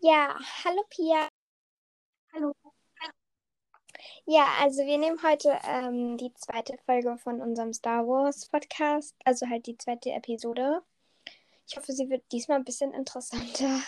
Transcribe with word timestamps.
Ja, 0.00 0.38
hallo 0.64 0.82
Pia. 0.90 1.28
Hallo. 2.32 2.52
Ja, 4.26 4.46
also 4.60 4.82
wir 4.84 4.98
nehmen 4.98 5.22
heute 5.22 5.58
ähm, 5.64 6.16
die 6.16 6.32
zweite 6.34 6.76
Folge 6.86 7.16
von 7.18 7.40
unserem 7.40 7.72
Star 7.72 8.06
Wars 8.06 8.46
Podcast, 8.48 9.14
also 9.24 9.48
halt 9.48 9.66
die 9.66 9.76
zweite 9.76 10.10
Episode. 10.10 10.82
Ich 11.66 11.76
hoffe, 11.76 11.92
sie 11.92 12.08
wird 12.10 12.22
diesmal 12.32 12.58
ein 12.58 12.64
bisschen 12.64 12.92
interessanter, 12.92 13.80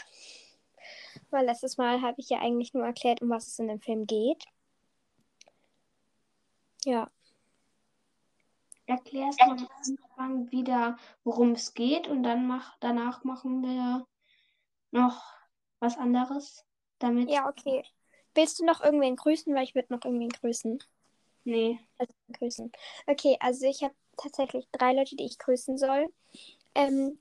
weil 1.31 1.47
letztes 1.47 1.77
Mal 1.77 2.03
habe 2.03 2.21
ich 2.21 2.29
ja 2.29 2.39
eigentlich 2.39 2.75
nur 2.75 2.85
erklärt, 2.85 3.23
um 3.23 3.31
was 3.31 3.47
es 3.47 3.59
in 3.59 3.69
dem 3.69 3.81
Film 3.81 4.07
geht. 4.07 4.45
Ja. 6.85 7.11
Erklärst 8.87 9.41
du 9.41 9.45
am 9.45 9.69
Anfang 9.85 10.51
wieder, 10.53 10.97
worum 11.25 11.53
es 11.53 11.75
geht 11.75 12.09
und 12.09 12.23
dann 12.23 12.47
mach, 12.47 12.77
danach 12.79 13.25
machen 13.25 13.63
wir 13.63 14.07
noch 14.93 15.37
was 15.81 15.97
anderes 15.97 16.65
damit. 16.99 17.31
Ja, 17.31 17.49
okay. 17.49 17.85
Willst 18.35 18.59
du 18.59 18.65
noch 18.65 18.83
irgendwen 18.83 19.17
grüßen? 19.17 19.55
Weil 19.55 19.65
ich 19.65 19.75
würde 19.75 19.93
noch 19.93 20.05
irgendwen 20.05 20.29
grüßen. 20.29 20.83
Nee. 21.45 21.79
Also 21.99 22.13
grüßen. 22.33 22.73
Okay, 23.07 23.37
also 23.41 23.67
ich 23.67 23.83
habe 23.83 23.95
tatsächlich 24.17 24.67
drei 24.73 24.93
Leute, 24.93 25.17
die 25.17 25.25
ich 25.25 25.39
grüßen 25.39 25.79
soll. 25.79 26.13
Ähm, 26.75 27.19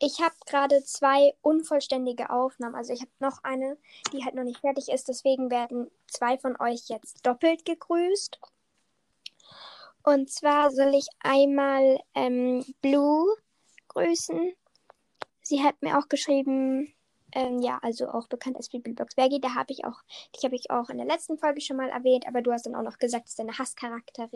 ich 0.00 0.20
habe 0.20 0.34
gerade 0.46 0.82
zwei 0.84 1.34
unvollständige 1.42 2.30
Aufnahmen. 2.30 2.76
Also 2.76 2.92
ich 2.92 3.00
habe 3.00 3.10
noch 3.18 3.42
eine, 3.42 3.76
die 4.12 4.24
halt 4.24 4.34
noch 4.34 4.44
nicht 4.44 4.60
fertig 4.60 4.88
ist. 4.88 5.08
Deswegen 5.08 5.50
werden 5.50 5.90
zwei 6.06 6.38
von 6.38 6.58
euch 6.60 6.88
jetzt 6.88 7.26
doppelt 7.26 7.64
gegrüßt. 7.64 8.38
Und 10.04 10.30
zwar 10.30 10.70
soll 10.70 10.94
ich 10.94 11.08
einmal 11.20 12.00
ähm, 12.14 12.64
Blue 12.80 13.26
grüßen. 13.88 14.54
Sie 15.42 15.62
hat 15.64 15.82
mir 15.82 15.98
auch 15.98 16.08
geschrieben, 16.08 16.94
ähm, 17.38 17.60
ja, 17.60 17.78
also 17.82 18.08
auch 18.08 18.26
bekannt 18.26 18.56
als 18.56 18.68
Bibelbox 18.68 19.14
Bergi. 19.14 19.40
Da 19.40 19.54
habe 19.54 19.72
ich 19.72 19.84
auch, 19.84 20.02
die 20.34 20.44
habe 20.44 20.56
ich 20.56 20.70
auch 20.70 20.90
in 20.90 20.98
der 20.98 21.06
letzten 21.06 21.38
Folge 21.38 21.60
schon 21.60 21.76
mal 21.76 21.88
erwähnt, 21.88 22.26
aber 22.26 22.42
du 22.42 22.52
hast 22.52 22.66
dann 22.66 22.74
auch 22.74 22.82
noch 22.82 22.98
gesagt, 22.98 23.26
dass 23.26 23.36
deine 23.36 23.56
Hasscharakter, 23.56 24.28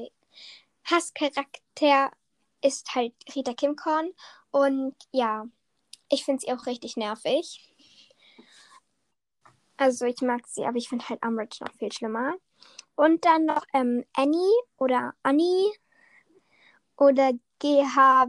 Hasscharakter 0.84 2.12
ist 2.60 2.94
halt 2.94 3.12
Rita 3.34 3.54
Kimcorn. 3.54 4.10
Und 4.52 4.94
ja, 5.10 5.46
ich 6.10 6.24
finde 6.24 6.42
sie 6.42 6.52
auch 6.52 6.66
richtig 6.66 6.96
nervig. 6.96 7.74
Also 9.76 10.04
ich 10.04 10.20
mag 10.20 10.46
sie, 10.46 10.64
aber 10.64 10.76
ich 10.76 10.88
finde 10.88 11.08
halt 11.08 11.24
Umbridge 11.24 11.58
noch 11.60 11.74
viel 11.74 11.90
schlimmer. 11.90 12.34
Und 12.94 13.24
dann 13.24 13.46
noch 13.46 13.64
ähm, 13.74 14.04
Annie 14.12 14.60
oder 14.76 15.12
Annie 15.24 15.72
oder 16.96 17.32
GH 17.62 18.26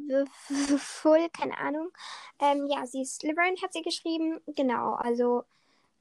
Full, 0.77 1.29
keine 1.29 1.57
Ahnung. 1.57 1.89
Ähm, 2.39 2.67
ja, 2.67 2.85
sie 2.85 3.01
ist 3.01 3.19
Slytherin, 3.19 3.61
hat 3.63 3.73
sie 3.73 3.81
geschrieben. 3.81 4.39
Genau, 4.47 4.93
also 4.93 5.43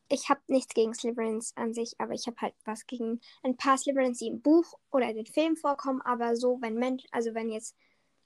ich 0.08 0.28
habe 0.28 0.40
nichts 0.48 0.74
gegen 0.74 0.92
Slytherins 0.94 1.56
an 1.56 1.72
sich, 1.72 1.94
aber 1.98 2.12
ich 2.12 2.26
habe 2.26 2.36
halt 2.40 2.54
was 2.66 2.86
gegen 2.86 3.20
ein 3.42 3.56
paar 3.56 3.78
Slytherins, 3.78 4.18
die 4.18 4.26
im 4.28 4.42
Buch 4.42 4.78
oder 4.90 5.08
in 5.08 5.16
den 5.16 5.26
Film 5.26 5.56
vorkommen. 5.56 6.02
Aber 6.02 6.36
so, 6.36 6.58
wenn 6.60 6.74
Menschen, 6.74 7.08
also 7.12 7.34
wenn 7.34 7.50
jetzt 7.50 7.74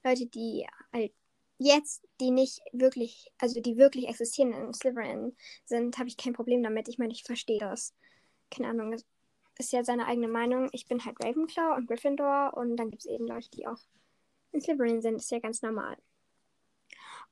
Leute, 0.03 0.27
die 0.27 0.67
halt 0.93 1.13
jetzt, 1.59 2.03
die 2.21 2.33
nicht 2.33 2.61
wirklich, 2.73 3.31
also 3.39 3.61
die 3.61 3.77
wirklich 3.77 4.09
existieren 4.09 4.53
in 4.53 4.75
Slytherin 4.75 5.37
sind, 5.65 5.99
habe 5.99 6.09
ich 6.09 6.17
kein 6.17 6.33
Problem 6.33 6.63
damit. 6.63 6.89
Ich 6.89 6.99
meine, 6.99 7.13
ich 7.13 7.23
verstehe 7.23 7.61
das. 7.61 7.95
Keine 8.51 8.69
Ahnung, 8.71 8.97
ist 9.59 9.73
ja 9.73 9.85
seine 9.85 10.07
eigene 10.07 10.29
Meinung. 10.29 10.69
Ich 10.73 10.87
bin 10.87 11.05
halt 11.05 11.23
Ravenclaw 11.23 11.77
und 11.77 11.87
Gryffindor 11.87 12.55
und 12.57 12.77
dann 12.77 12.91
gibt 12.91 13.03
es 13.05 13.11
eben 13.11 13.27
Leute, 13.27 13.51
die 13.51 13.67
auch 13.67 13.79
in 14.57 14.63
Slytherin 14.63 15.03
sind. 15.03 15.17
Ist 15.17 15.31
ja 15.31 15.39
ganz 15.39 15.63
normal. 15.63 15.97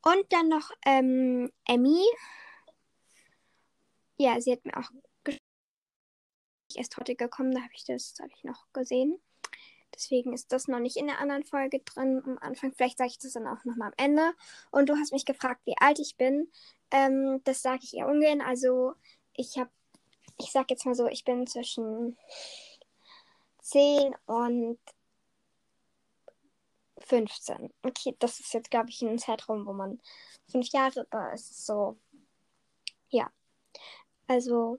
Und 0.02 0.32
dann 0.32 0.48
noch 0.48 0.70
ähm, 0.84 1.50
Emmy. 1.66 2.02
Ja, 4.18 4.40
sie 4.40 4.52
hat 4.52 4.64
mir 4.64 4.76
auch 4.76 4.90
erst 6.76 6.96
heute 6.96 7.14
gekommen, 7.14 7.52
da 7.52 7.60
habe 7.62 7.72
ich 7.74 7.84
das, 7.84 8.14
habe 8.20 8.30
ich 8.36 8.44
noch 8.44 8.66
gesehen. 8.72 9.20
Deswegen 9.94 10.32
ist 10.32 10.50
das 10.52 10.66
noch 10.66 10.80
nicht 10.80 10.96
in 10.96 11.06
der 11.06 11.20
anderen 11.20 11.44
Folge 11.44 11.80
drin 11.80 12.20
am 12.24 12.38
Anfang. 12.38 12.72
Vielleicht 12.72 12.98
sage 12.98 13.10
ich 13.10 13.18
das 13.18 13.32
dann 13.32 13.46
auch 13.46 13.64
nochmal 13.64 13.88
am 13.88 13.94
Ende. 13.96 14.32
Und 14.72 14.88
du 14.88 14.96
hast 14.96 15.12
mich 15.12 15.24
gefragt, 15.24 15.60
wie 15.66 15.76
alt 15.78 16.00
ich 16.00 16.16
bin. 16.16 16.50
Ähm, 16.90 17.40
das 17.44 17.62
sage 17.62 17.80
ich 17.84 17.94
eher 17.94 18.08
ungern. 18.08 18.40
Also 18.40 18.94
ich 19.34 19.56
habe 19.56 19.70
ich 20.38 20.50
sag 20.50 20.70
jetzt 20.70 20.86
mal 20.86 20.94
so, 20.94 21.06
ich 21.06 21.24
bin 21.24 21.46
zwischen 21.46 22.16
10 23.62 24.14
und 24.26 24.78
15. 27.06 27.72
Okay, 27.82 28.16
das 28.18 28.40
ist 28.40 28.54
jetzt, 28.54 28.70
glaube 28.70 28.90
ich, 28.90 29.02
ein 29.02 29.18
Zeitraum, 29.18 29.66
wo 29.66 29.72
man 29.72 30.00
fünf 30.50 30.68
Jahre, 30.68 31.06
da 31.10 31.32
ist 31.32 31.66
so. 31.66 31.98
Ja. 33.08 33.30
Also, 34.26 34.78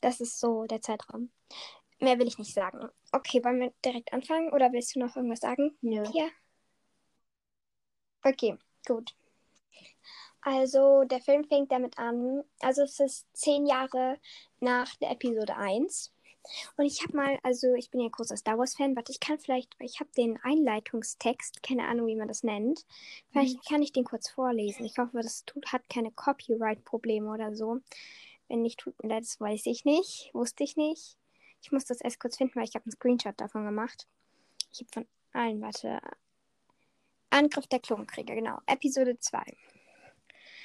das 0.00 0.20
ist 0.20 0.38
so 0.38 0.64
der 0.64 0.82
Zeitraum. 0.82 1.30
Mehr 2.00 2.18
will 2.18 2.28
ich 2.28 2.38
nicht 2.38 2.54
sagen. 2.54 2.88
Okay, 3.12 3.42
wollen 3.44 3.60
wir 3.60 3.72
direkt 3.84 4.12
anfangen 4.12 4.52
oder 4.52 4.72
willst 4.72 4.94
du 4.94 5.00
noch 5.00 5.16
irgendwas 5.16 5.40
sagen? 5.40 5.76
Nö. 5.80 6.04
Ja. 6.12 6.28
Okay, 8.22 8.56
gut. 8.86 9.14
Also, 10.42 11.04
der 11.04 11.20
Film 11.20 11.44
fängt 11.44 11.72
damit 11.72 11.98
an. 11.98 12.44
Also, 12.60 12.82
es 12.82 13.00
ist 13.00 13.26
zehn 13.32 13.66
Jahre 13.66 14.18
nach 14.60 14.94
der 14.96 15.10
Episode 15.10 15.56
1. 15.56 16.12
Und 16.76 16.84
ich 16.86 17.02
habe 17.02 17.16
mal, 17.16 17.38
also 17.42 17.74
ich 17.74 17.90
bin 17.90 18.00
ja 18.00 18.08
großer 18.08 18.36
Star 18.36 18.58
Wars-Fan, 18.58 18.96
warte, 18.96 19.12
ich 19.12 19.20
kann 19.20 19.38
vielleicht, 19.38 19.74
ich 19.80 20.00
habe 20.00 20.10
den 20.16 20.38
Einleitungstext, 20.42 21.62
keine 21.62 21.86
Ahnung, 21.86 22.06
wie 22.06 22.16
man 22.16 22.28
das 22.28 22.42
nennt. 22.42 22.86
Vielleicht 23.30 23.56
mhm. 23.56 23.68
kann 23.68 23.82
ich 23.82 23.92
den 23.92 24.04
kurz 24.04 24.30
vorlesen. 24.30 24.84
Ich 24.84 24.98
hoffe, 24.98 25.20
das 25.20 25.44
tut, 25.44 25.72
hat 25.72 25.88
keine 25.88 26.10
Copyright-Probleme 26.10 27.30
oder 27.30 27.54
so. 27.54 27.80
Wenn 28.48 28.62
nicht, 28.62 28.80
tut 28.80 29.00
mir 29.02 29.10
leid, 29.10 29.24
das 29.24 29.40
weiß 29.40 29.66
ich 29.66 29.84
nicht. 29.84 30.30
Wusste 30.32 30.64
ich 30.64 30.76
nicht. 30.76 31.16
Ich 31.60 31.72
muss 31.72 31.84
das 31.84 32.00
erst 32.00 32.20
kurz 32.20 32.36
finden, 32.36 32.56
weil 32.56 32.64
ich 32.64 32.74
habe 32.74 32.84
einen 32.84 32.92
Screenshot 32.92 33.38
davon 33.38 33.64
gemacht. 33.64 34.06
Ich 34.72 34.80
habe 34.80 34.90
von 34.92 35.06
allen, 35.32 35.60
warte. 35.60 36.00
Angriff 37.30 37.66
der 37.66 37.80
Klonkrieger, 37.80 38.34
genau. 38.34 38.58
Episode 38.66 39.18
2. 39.18 39.42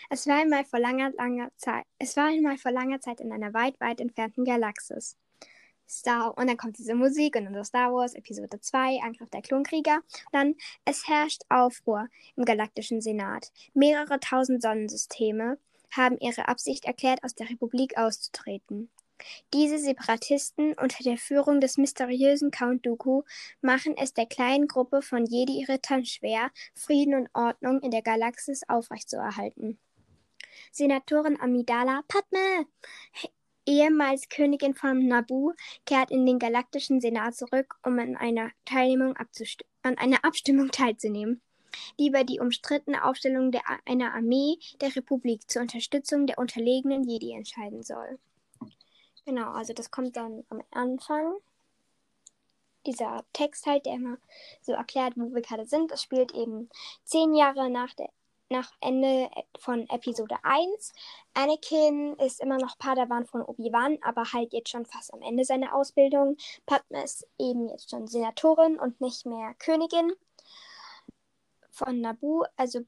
Es 0.09 0.27
war 0.27 0.41
einmal 0.41 0.63
vor 0.63 0.79
langer, 0.79 1.11
langer 1.11 1.51
Zeit. 1.57 1.85
Es 1.97 2.15
war 2.15 2.27
einmal 2.27 2.57
vor 2.57 2.71
langer 2.71 3.01
Zeit 3.01 3.19
in 3.19 3.31
einer 3.31 3.53
weit, 3.53 3.79
weit 3.79 3.99
entfernten 3.99 4.45
Galaxis. 4.45 5.17
Star 5.87 6.37
und 6.37 6.47
dann 6.47 6.57
kommt 6.57 6.77
diese 6.77 6.95
Musik 6.95 7.35
und 7.35 7.45
dann 7.45 7.53
so 7.53 7.63
Star 7.63 7.93
Wars 7.93 8.15
Episode 8.15 8.59
2, 8.59 9.01
Angriff 9.01 9.29
der 9.29 9.41
Klonkrieger. 9.41 10.01
dann 10.31 10.55
es 10.85 11.07
herrscht 11.07 11.43
Aufruhr 11.49 12.07
im 12.35 12.45
galaktischen 12.45 13.01
Senat. 13.01 13.51
Mehrere 13.73 14.19
tausend 14.19 14.61
Sonnensysteme 14.61 15.57
haben 15.91 16.17
ihre 16.19 16.47
Absicht 16.47 16.85
erklärt, 16.85 17.23
aus 17.23 17.35
der 17.35 17.49
Republik 17.49 17.97
auszutreten. 17.97 18.89
Diese 19.53 19.77
Separatisten 19.77 20.73
unter 20.73 21.03
der 21.03 21.17
Führung 21.17 21.61
des 21.61 21.77
mysteriösen 21.77 22.51
Count 22.51 22.85
Dooku 22.85 23.23
machen 23.61 23.95
es 23.95 24.13
der 24.13 24.25
kleinen 24.25 24.67
Gruppe 24.67 25.01
von 25.01 25.25
Jedi-Rittern 25.25 26.05
schwer, 26.05 26.51
Frieden 26.73 27.15
und 27.15 27.29
Ordnung 27.33 27.79
in 27.81 27.91
der 27.91 28.01
Galaxis 28.01 28.63
aufrechtzuerhalten. 28.67 29.79
Senatorin 30.71 31.39
Amidala 31.39 32.01
Padme, 32.07 32.67
ehemals 33.65 34.29
Königin 34.29 34.75
von 34.75 35.07
Naboo, 35.07 35.53
kehrt 35.85 36.11
in 36.11 36.25
den 36.25 36.39
Galaktischen 36.39 37.01
Senat 37.01 37.35
zurück, 37.35 37.75
um 37.83 37.99
an 37.99 38.15
einer, 38.15 38.51
Teilnehmung 38.65 39.15
an 39.83 39.97
einer 39.97 40.23
Abstimmung 40.23 40.71
teilzunehmen, 40.71 41.41
die 41.99 42.07
über 42.07 42.23
die 42.23 42.39
umstrittene 42.39 43.03
Aufstellung 43.03 43.51
der, 43.51 43.61
einer 43.85 44.13
Armee 44.13 44.57
der 44.81 44.95
Republik 44.95 45.49
zur 45.49 45.61
Unterstützung 45.61 46.27
der 46.27 46.37
unterlegenen 46.37 47.03
Jedi 47.03 47.31
entscheiden 47.31 47.83
soll. 47.83 48.19
Genau, 49.25 49.51
also 49.51 49.73
das 49.73 49.89
kommt 49.89 50.17
dann 50.17 50.43
am 50.49 50.61
Anfang. 50.71 51.35
Dieser 52.85 53.23
Text 53.31 53.65
halt, 53.65 53.85
der 53.85 53.93
immer 53.93 54.17
so 54.61 54.73
erklärt, 54.73 55.13
wo 55.15 55.33
wir 55.33 55.41
gerade 55.41 55.65
sind. 55.65 55.91
Das 55.91 56.01
spielt 56.01 56.33
eben 56.33 56.69
zehn 57.05 57.33
Jahre 57.33 57.69
nach 57.69 57.93
der 57.93 58.09
nach 58.53 58.71
Ende 58.81 59.31
von 59.57 59.89
Episode 59.89 60.35
1. 60.43 60.93
Anakin 61.33 62.15
ist 62.19 62.39
immer 62.39 62.57
noch 62.59 62.77
Padawan 62.77 63.25
von 63.25 63.41
Obi-Wan, 63.41 63.97
aber 64.03 64.31
halt 64.31 64.53
jetzt 64.53 64.69
schon 64.69 64.85
fast 64.85 65.11
am 65.11 65.23
Ende 65.23 65.43
seiner 65.43 65.73
Ausbildung. 65.73 66.37
Padme 66.67 67.03
ist 67.03 67.27
eben 67.39 67.67
jetzt 67.67 67.89
schon 67.89 68.07
Senatorin 68.07 68.79
und 68.79 69.01
nicht 69.01 69.25
mehr 69.25 69.55
Königin 69.55 70.13
von 71.71 71.99
Naboo. 71.99 72.45
Also 72.55 72.81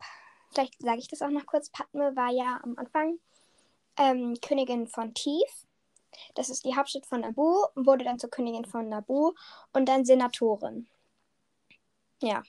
vielleicht 0.53 0.79
sage 0.79 0.99
ich 0.99 1.07
das 1.07 1.23
auch 1.23 1.31
noch 1.31 1.47
kurz. 1.47 1.71
Padme 1.71 2.15
war 2.15 2.31
ja 2.31 2.59
am 2.63 2.77
Anfang 2.77 3.19
ähm, 3.97 4.35
Königin 4.41 4.87
von 4.87 5.15
Tief. 5.15 5.65
Das 6.35 6.49
ist 6.49 6.63
die 6.63 6.75
Hauptstadt 6.75 7.07
von 7.07 7.21
Naboo 7.21 7.65
und 7.73 7.87
wurde 7.87 8.05
dann 8.05 8.19
zur 8.19 8.29
Königin 8.29 8.65
von 8.65 8.87
Naboo 8.87 9.33
und 9.73 9.89
dann 9.89 10.05
Senatorin. 10.05 10.87
Ja. 12.21 12.43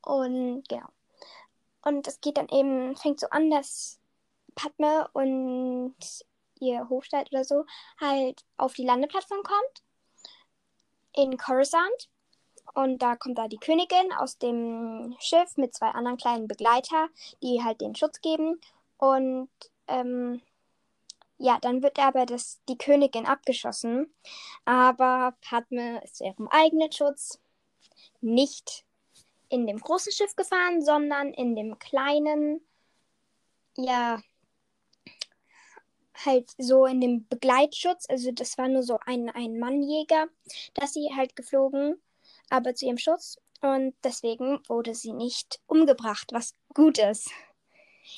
Und 0.00 0.66
genau. 0.66 0.88
Und 1.88 2.06
es 2.06 2.20
geht 2.20 2.36
dann 2.36 2.48
eben, 2.50 2.94
fängt 2.96 3.18
so 3.18 3.28
an, 3.30 3.50
dass 3.50 3.98
Padme 4.54 5.08
und 5.14 5.96
ihr 6.60 6.86
Hofstaat 6.90 7.32
oder 7.32 7.44
so 7.44 7.64
halt 7.98 8.44
auf 8.58 8.74
die 8.74 8.84
Landeplattform 8.84 9.42
kommt. 9.42 9.82
In 11.14 11.38
Coruscant. 11.38 12.10
Und 12.74 12.98
da 12.98 13.16
kommt 13.16 13.38
da 13.38 13.48
die 13.48 13.56
Königin 13.56 14.12
aus 14.18 14.36
dem 14.36 15.16
Schiff 15.18 15.56
mit 15.56 15.74
zwei 15.74 15.88
anderen 15.88 16.18
kleinen 16.18 16.46
Begleiter, 16.46 17.08
die 17.42 17.64
halt 17.64 17.80
den 17.80 17.94
Schutz 17.94 18.20
geben. 18.20 18.60
Und 18.98 19.48
ähm, 19.86 20.42
ja, 21.38 21.58
dann 21.62 21.82
wird 21.82 21.98
aber 21.98 22.26
das, 22.26 22.60
die 22.68 22.76
Königin 22.76 23.24
abgeschossen. 23.24 24.12
Aber 24.66 25.34
Padme 25.40 26.04
ist 26.04 26.16
zu 26.16 26.24
ihrem 26.24 26.48
eigenen 26.48 26.92
Schutz 26.92 27.40
nicht 28.20 28.84
in 29.48 29.66
dem 29.66 29.78
großen 29.78 30.12
Schiff 30.12 30.36
gefahren, 30.36 30.82
sondern 30.82 31.32
in 31.32 31.56
dem 31.56 31.78
kleinen, 31.78 32.60
ja, 33.76 34.20
halt 36.24 36.50
so 36.58 36.86
in 36.86 37.00
dem 37.00 37.26
Begleitschutz. 37.28 38.06
Also 38.08 38.32
das 38.32 38.58
war 38.58 38.68
nur 38.68 38.82
so 38.82 38.98
ein, 39.06 39.30
ein 39.30 39.58
Mannjäger, 39.58 40.26
dass 40.74 40.94
sie 40.94 41.10
halt 41.14 41.36
geflogen, 41.36 42.00
aber 42.50 42.74
zu 42.74 42.86
ihrem 42.86 42.98
Schutz. 42.98 43.38
Und 43.60 43.94
deswegen 44.04 44.60
wurde 44.68 44.94
sie 44.94 45.12
nicht 45.12 45.60
umgebracht, 45.66 46.28
was 46.32 46.54
gut 46.74 46.98
ist. 46.98 47.30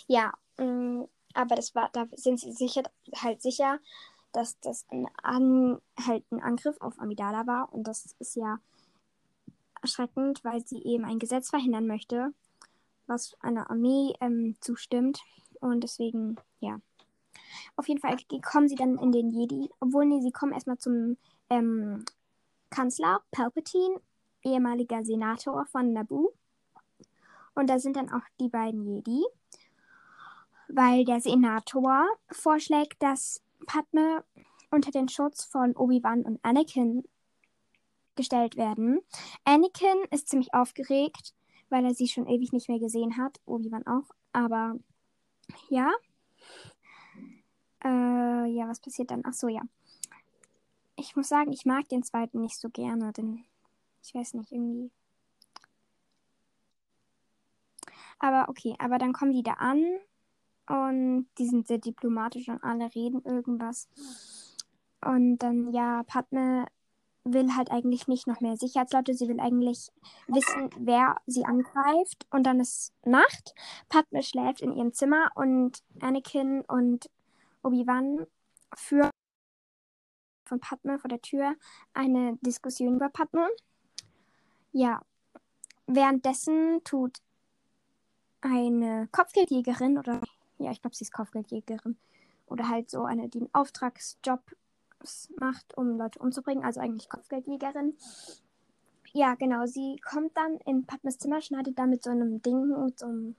Ja, 0.07 0.33
mm, 0.59 1.05
aber 1.35 1.55
das 1.55 1.75
war, 1.75 1.91
da 1.93 2.07
sind 2.13 2.41
sie 2.41 2.53
sicher, 2.53 2.83
halt 3.17 3.41
sicher, 3.41 3.79
dass 4.33 4.59
das 4.61 4.87
ein, 4.91 5.09
An, 5.23 5.81
halt 6.07 6.25
ein 6.31 6.43
Angriff 6.43 6.77
auf 6.81 6.99
Amidala 6.99 7.47
war. 7.47 7.73
Und 7.73 7.85
das 7.85 8.15
ist 8.19 8.37
ja 8.37 8.61
erschreckend, 9.83 10.43
weil 10.45 10.65
sie 10.67 10.83
eben 10.83 11.05
ein 11.05 11.19
Gesetz 11.19 11.51
verhindern 11.51 11.87
möchte, 11.87 12.33
was 13.07 13.37
einer 13.41 13.71
Armee 13.71 14.15
ähm, 14.21 14.57
zustimmt. 14.61 15.21
Und 15.61 15.83
deswegen, 15.83 16.37
ja. 16.61 16.81
Auf 17.77 17.89
jeden 17.89 18.01
Fall 18.01 18.17
kommen 18.43 18.69
sie 18.69 18.77
dann 18.77 18.99
in 18.99 19.13
den 19.13 19.31
Jedi. 19.31 19.71
Obwohl, 19.81 20.07
nee, 20.07 20.21
sie 20.21 20.33
kommen 20.33 20.53
erstmal 20.53 20.79
zum 20.79 21.17
ähm, 21.49 22.05
Kanzler 22.71 23.23
Palpatine, 23.31 24.01
ehemaliger 24.43 25.05
Senator 25.05 25.67
von 25.67 25.93
Naboo. 25.93 26.33
Und 27.55 27.69
da 27.69 27.79
sind 27.79 27.97
dann 27.97 28.11
auch 28.11 28.23
die 28.39 28.49
beiden 28.49 28.87
Jedi. 28.87 29.25
Weil 30.69 31.05
der 31.05 31.21
Senator 31.21 32.07
vorschlägt, 32.31 33.03
dass 33.03 33.43
Padme 33.67 34.25
unter 34.71 34.91
den 34.93 35.09
Schutz 35.09 35.45
von 35.45 35.75
Obi-Wan 35.75 36.23
und 36.23 36.39
Anakin 36.45 37.05
gestellt 38.17 38.57
werden. 38.57 39.01
Anakin 39.45 40.05
ist 40.11 40.29
ziemlich 40.29 40.53
aufgeregt, 40.55 41.35
weil 41.69 41.85
er 41.85 41.95
sie 41.95 42.09
schon 42.09 42.27
ewig 42.27 42.53
nicht 42.53 42.69
mehr 42.69 42.79
gesehen 42.79 43.17
hat. 43.17 43.41
Obi-Wan 43.47 43.87
auch. 43.87 44.11
Aber 44.33 44.77
ja, 45.69 45.91
äh, 47.85 48.47
ja, 48.47 48.69
was 48.69 48.81
passiert 48.81 49.11
dann? 49.11 49.23
Ach 49.25 49.33
so, 49.33 49.49
ja. 49.49 49.63
Ich 50.97 51.17
muss 51.17 51.29
sagen, 51.29 51.53
ich 51.53 51.65
mag 51.65 51.89
den 51.89 52.03
zweiten 52.03 52.41
nicht 52.41 52.59
so 52.59 52.69
gerne, 52.69 53.13
denn 53.13 53.45
ich 54.03 54.15
weiß 54.15 54.35
nicht, 54.35 54.53
irgendwie. 54.53 54.91
Aber 58.19 58.49
okay, 58.51 58.75
aber 58.79 58.99
dann 58.99 59.15
kommen 59.15 59.33
die 59.33 59.43
da 59.43 59.55
an 59.55 59.83
und 60.69 61.27
die 61.39 61.47
sind 61.47 61.67
sehr 61.67 61.79
diplomatisch 61.79 62.49
und 62.49 62.63
alle 62.63 62.95
reden 62.95 63.23
irgendwas. 63.25 63.89
Und 65.03 65.39
dann, 65.39 65.73
ja, 65.73 66.03
Padme 66.03 66.67
will 67.25 67.55
halt 67.55 67.71
eigentlich 67.71 68.09
nicht 68.09 68.27
noch 68.27 68.41
mehr 68.41 68.57
Sicherheitsleute. 68.57 69.15
Sie 69.15 69.29
will 69.29 69.41
eigentlich 69.41 69.91
wissen, 70.27 70.71
wer 70.79 71.17
sie 71.27 71.45
angreift. 71.45 72.27
Und 72.31 72.45
dann 72.45 72.61
ist 72.61 72.93
Nacht. 73.05 73.55
Padme 73.89 74.23
schläft 74.23 74.63
in 74.63 74.73
ihrem 74.73 74.93
Zimmer 74.93 75.31
und 75.35 75.83
Anakin 76.01 76.63
und 76.63 77.11
Obi-Wan 77.63 78.27
führen 78.75 79.11
von 80.45 80.61
Padme 80.61 80.99
vor 80.99 81.09
der 81.09 81.21
Tür 81.21 81.55
eine 81.95 82.37
Diskussion 82.41 82.97
über 82.97 83.09
Padme. 83.09 83.49
Ja, 84.73 85.03
währenddessen 85.87 86.83
tut 86.85 87.19
eine 88.41 89.09
Kopfgeldjägerin 89.13 89.99
oder 89.99 90.21
ja, 90.59 90.71
ich 90.71 90.81
glaube, 90.81 90.97
sie 90.97 91.05
ist 91.05 91.13
Kopfgeldjägerin 91.13 91.97
oder 92.47 92.69
halt 92.69 92.91
so 92.91 93.05
eine, 93.05 93.29
die 93.29 93.41
einen 93.41 93.55
Auftragsjob 93.55 94.43
macht, 95.39 95.77
um 95.77 95.99
Leute 95.99 96.19
umzubringen, 96.19 96.65
also 96.65 96.81
eigentlich 96.81 97.09
Kopfgeldjägerin. 97.09 97.97
Ja, 99.13 99.35
genau, 99.35 99.67
sie 99.67 99.97
kommt 100.09 100.37
dann 100.37 100.57
in 100.67 100.87
Padmes 100.87 101.19
Zimmer, 101.19 101.41
schneidet 101.41 101.79
da 101.79 101.87
mit 101.87 102.03
so 102.05 102.11
einem 102.11 102.43
Ding, 102.43 102.69
mit 102.85 102.99
so 102.99 103.07
einem 103.07 103.37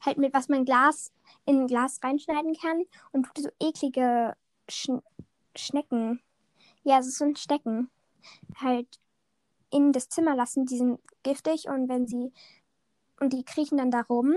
halt 0.00 0.18
mit 0.18 0.34
was 0.34 0.48
man 0.48 0.64
Glas 0.64 1.12
in 1.44 1.66
Glas 1.66 2.00
reinschneiden 2.02 2.54
kann 2.54 2.84
und 3.12 3.26
tut 3.34 3.44
so 3.44 3.50
eklige 3.60 4.36
Sch 4.68 4.90
Schnecken. 5.56 6.20
Ja, 6.84 7.00
es 7.00 7.18
sind 7.18 7.38
Stecken. 7.38 7.90
Halt 8.56 9.00
in 9.70 9.92
das 9.92 10.08
Zimmer 10.08 10.36
lassen, 10.36 10.66
die 10.66 10.78
sind 10.78 11.00
giftig 11.22 11.68
und 11.68 11.88
wenn 11.88 12.06
sie 12.06 12.32
und 13.20 13.32
die 13.32 13.44
kriechen 13.44 13.78
dann 13.78 13.90
da 13.90 14.02
rum 14.02 14.34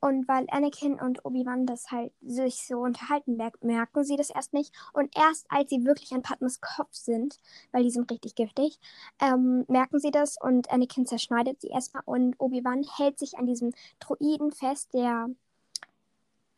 und 0.00 0.28
weil 0.28 0.46
Anakin 0.50 1.00
und 1.00 1.24
Obi-Wan 1.24 1.64
das 1.66 1.90
halt 1.90 2.12
sich 2.20 2.66
so 2.66 2.80
unterhalten, 2.80 3.38
merken 3.60 4.04
sie 4.04 4.16
das 4.16 4.28
erst 4.30 4.52
nicht. 4.52 4.74
Und 4.92 5.16
erst 5.16 5.46
als 5.48 5.70
sie 5.70 5.84
wirklich 5.84 6.12
an 6.12 6.22
Padmes 6.22 6.60
Kopf 6.60 6.92
sind, 6.92 7.38
weil 7.72 7.82
die 7.82 7.90
sind 7.90 8.10
richtig 8.10 8.34
giftig, 8.34 8.78
ähm, 9.20 9.64
merken 9.68 9.98
sie 9.98 10.10
das 10.10 10.36
und 10.40 10.70
Anakin 10.70 11.06
zerschneidet 11.06 11.60
sie 11.60 11.68
erstmal 11.68 12.02
und 12.04 12.34
Obi-Wan 12.38 12.84
hält 12.96 13.18
sich 13.18 13.38
an 13.38 13.46
diesem 13.46 13.72
Droiden 13.98 14.52
fest, 14.52 14.92
der 14.92 15.28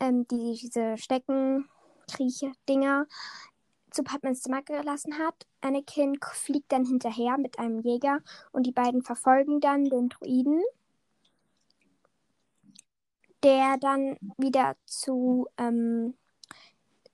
ähm, 0.00 0.26
die, 0.28 0.58
diese 0.60 0.98
Stecken-Krieche-Dinger 0.98 3.06
zu 3.90 4.02
Padmans 4.02 4.42
Zimmer 4.42 4.62
gelassen 4.62 5.18
hat. 5.18 5.46
Anakin 5.60 6.18
fliegt 6.32 6.72
dann 6.72 6.84
hinterher 6.84 7.38
mit 7.38 7.58
einem 7.58 7.80
Jäger 7.80 8.20
und 8.52 8.66
die 8.66 8.72
beiden 8.72 9.02
verfolgen 9.02 9.60
dann 9.60 9.84
den 9.84 10.08
Droiden 10.08 10.62
der 13.42 13.76
dann 13.78 14.16
wieder 14.36 14.76
zu 14.86 15.46
ähm, 15.56 16.14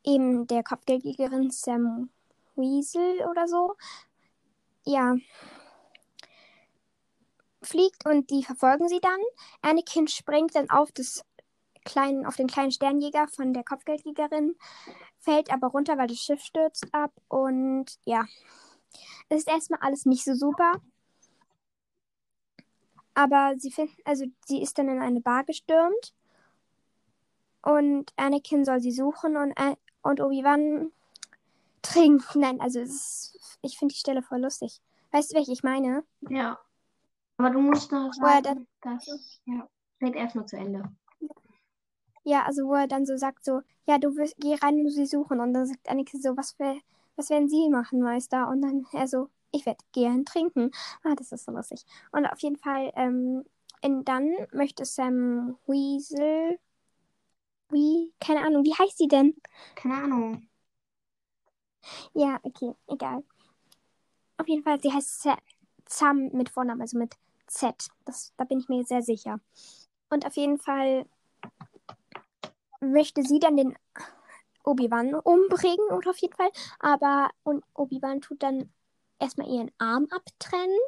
eben 0.05 0.47
der 0.47 0.63
Kopfgeldjägerin 0.63 1.51
Sam 1.51 2.11
Weasel 2.57 3.27
oder 3.29 3.49
so, 3.49 3.75
ja, 4.85 5.17
fliegt 7.63 8.07
und 8.07 8.31
die 8.31 8.45
verfolgen 8.45 8.89
sie 8.89 9.01
dann. 9.01 9.21
Anakin 9.63 10.07
springt 10.09 10.55
dann 10.55 10.71
auf 10.71 10.93
das 10.93 11.25
kleinen, 11.85 12.27
auf 12.27 12.37
den 12.37 12.47
kleinen 12.47 12.71
Sternjäger 12.71 13.29
von 13.29 13.53
der 13.53 13.65
Kopfgeldjägerin, 13.65 14.57
fällt 15.19 15.53
aber 15.53 15.69
runter, 15.69 15.99
weil 15.99 16.07
das 16.07 16.19
Schiff 16.19 16.43
stürzt 16.43 16.87
ab 16.93 17.13
und 17.29 17.87
ja, 18.05 18.25
es 19.29 19.39
ist 19.39 19.49
erstmal 19.49 19.81
alles 19.81 20.07
nicht 20.07 20.25
so 20.25 20.35
super. 20.35 20.81
Aber 23.15 23.55
sie 23.59 23.71
finden, 23.71 23.97
also 24.05 24.25
sie 24.47 24.61
ist 24.61 24.79
dann 24.79 24.89
in 24.89 25.01
eine 25.01 25.21
Bar 25.21 25.45
gestürmt. 25.45 26.15
Und 27.63 28.13
Anakin 28.17 28.65
soll 28.65 28.81
sie 28.81 28.93
suchen 28.93 29.37
und, 29.37 29.53
äh, 29.53 29.77
und 30.03 30.21
Obi-Wan 30.21 30.93
trinken. 31.81 32.41
Nein, 32.41 32.61
also 32.61 32.81
ist, 32.81 33.59
ich 33.63 33.79
finde 33.79 33.95
die 33.95 33.99
Stelle 33.99 34.23
voll 34.23 34.41
lustig. 34.41 34.83
Weißt 35.13 35.33
du, 35.33 35.37
welche 35.37 35.53
ich 35.53 35.63
meine? 35.63 36.05
Ja. 36.29 36.59
Aber 37.37 37.51
du 37.51 37.61
musst 37.61 37.91
noch 37.91 38.13
sagen, 38.13 38.67
dass. 38.83 39.07
Ja, 39.47 39.69
red 40.03 40.15
erstmal 40.15 40.47
zu 40.47 40.57
Ende. 40.57 40.85
Ja, 42.25 42.45
also 42.45 42.67
wo 42.67 42.75
er 42.75 42.87
dann 42.87 43.07
so 43.07 43.17
sagt, 43.17 43.45
so, 43.45 43.63
ja, 43.87 43.99
du 43.99 44.17
wirst, 44.17 44.37
geh 44.39 44.55
rein 44.55 44.81
und 44.81 44.91
sie 44.91 45.07
suchen. 45.07 45.41
Und 45.41 45.53
dann 45.53 45.67
sagt 45.67 45.89
Anakin 45.89 46.21
so, 46.21 46.37
was, 46.37 46.53
für, 46.53 46.77
was 47.17 47.31
werden 47.31 47.49
sie 47.49 47.69
machen, 47.69 48.01
Meister? 48.01 48.49
Und 48.49 48.63
dann 48.63 48.87
er 48.93 49.09
so, 49.09 49.29
ich 49.55 49.67
werde 49.67 49.85
gern 49.93 50.25
trinken. 50.25 50.71
Ah, 51.03 51.15
das 51.17 51.33
ist 51.33 51.45
so 51.45 51.53
lustig. 51.53 51.85
Und 52.13 52.27
auf 52.27 52.41
jeden 52.41 52.57
Fall, 52.57 52.93
ähm, 52.97 53.45
dann 54.05 54.33
möchte 54.53 54.85
Sam 54.85 55.59
Weasel, 55.67 56.59
wie, 57.71 58.13
keine 58.21 58.41
Ahnung, 58.41 58.65
wie 58.65 58.75
heißt 58.75 58.99
sie 58.99 59.09
denn? 59.09 59.35
Keine 59.75 59.95
Ahnung. 59.95 60.49
Ja, 62.15 62.39
okay, 62.43 62.73
egal. 62.87 63.23
Auf 64.39 64.49
jeden 64.49 64.63
Fall, 64.63 64.81
sie 64.81 64.93
heißt 64.93 65.29
Sam 65.89 66.29
mit 66.33 66.49
Vornamen, 66.49 66.81
also 66.81 66.99
mit 66.99 67.15
Z. 67.47 67.89
Das, 68.05 68.33
da 68.37 68.45
bin 68.45 68.59
ich 68.59 68.69
mir 68.69 68.85
sehr 68.85 69.03
sicher. 69.03 69.41
Und 70.11 70.27
auf 70.27 70.37
jeden 70.37 70.59
Fall 70.59 71.07
möchte 72.81 73.23
sie 73.23 73.39
dann 73.39 73.57
den 73.57 73.77
Obi-Wan 74.65 75.15
umbringen, 75.15 75.91
oder 75.91 76.11
auf 76.11 76.19
jeden 76.19 76.35
Fall. 76.35 76.51
Aber 76.79 77.31
und 77.43 77.65
Obi-Wan 77.75 78.21
tut 78.21 78.43
dann 78.43 78.73
erstmal 79.19 79.49
ihren 79.49 79.71
Arm 79.79 80.07
abtrennen, 80.11 80.79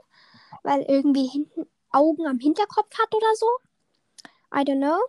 weil 0.62 0.82
irgendwie 0.82 1.26
hinten 1.26 1.66
Augen 1.90 2.26
am 2.26 2.38
Hinterkopf 2.38 2.98
hat 2.98 3.14
oder 3.14 3.34
so. 3.34 3.46
I 4.54 4.60
don't 4.60 4.78
know. 4.78 5.00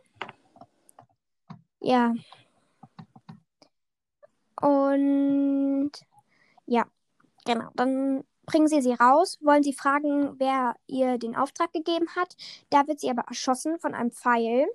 Ja. 1.79 2.13
Und 4.62 5.91
ja, 6.65 6.86
genau. 7.45 7.69
Dann 7.75 8.24
bringen 8.45 8.67
sie 8.67 8.81
sie 8.81 8.93
raus, 8.93 9.38
wollen 9.41 9.63
sie 9.63 9.74
fragen, 9.74 10.39
wer 10.39 10.75
ihr 10.88 11.17
den 11.17 11.36
Auftrag 11.36 11.71
gegeben 11.74 12.07
hat. 12.15 12.36
Da 12.69 12.88
wird 12.88 13.00
sie 13.00 13.09
aber 13.09 13.24
erschossen 13.27 13.77
von 13.79 13.93
einem 13.93 14.12
Pfeil. 14.12 14.67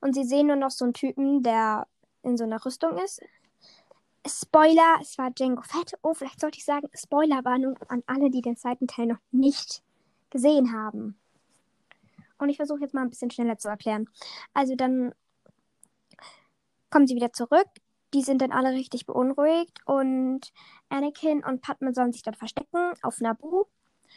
Und 0.00 0.14
sie 0.14 0.24
sehen 0.24 0.48
nur 0.48 0.56
noch 0.56 0.70
so 0.70 0.84
einen 0.84 0.94
Typen, 0.94 1.42
der 1.42 1.86
in 2.22 2.36
so 2.36 2.44
einer 2.44 2.64
Rüstung 2.64 2.98
ist. 2.98 3.20
Spoiler, 4.26 4.98
es 5.00 5.16
war 5.18 5.30
Django 5.30 5.62
Fett. 5.62 5.94
Oh, 6.02 6.14
vielleicht 6.14 6.40
sollte 6.40 6.58
ich 6.58 6.64
sagen, 6.64 6.88
Spoilerwarnung 6.94 7.78
an 7.88 8.02
alle, 8.06 8.30
die 8.30 8.42
den 8.42 8.56
zweiten 8.56 8.86
Teil 8.86 9.06
noch 9.06 9.18
nicht 9.30 9.82
gesehen 10.30 10.72
haben. 10.72 11.18
Und 12.38 12.48
ich 12.48 12.56
versuche 12.56 12.80
jetzt 12.80 12.94
mal 12.94 13.02
ein 13.02 13.10
bisschen 13.10 13.30
schneller 13.30 13.58
zu 13.58 13.68
erklären. 13.68 14.08
Also 14.54 14.74
dann 14.74 15.14
kommen 16.90 17.06
sie 17.06 17.14
wieder 17.14 17.32
zurück. 17.32 17.68
die 18.14 18.22
sind 18.22 18.42
dann 18.42 18.52
alle 18.52 18.70
richtig 18.70 19.06
beunruhigt 19.06 19.78
und 19.84 20.52
Anakin 20.88 21.44
und 21.44 21.62
Padme 21.62 21.94
sollen 21.94 22.12
sich 22.12 22.22
dann 22.22 22.34
verstecken 22.34 22.92
auf 23.02 23.20
Naboo, 23.20 23.66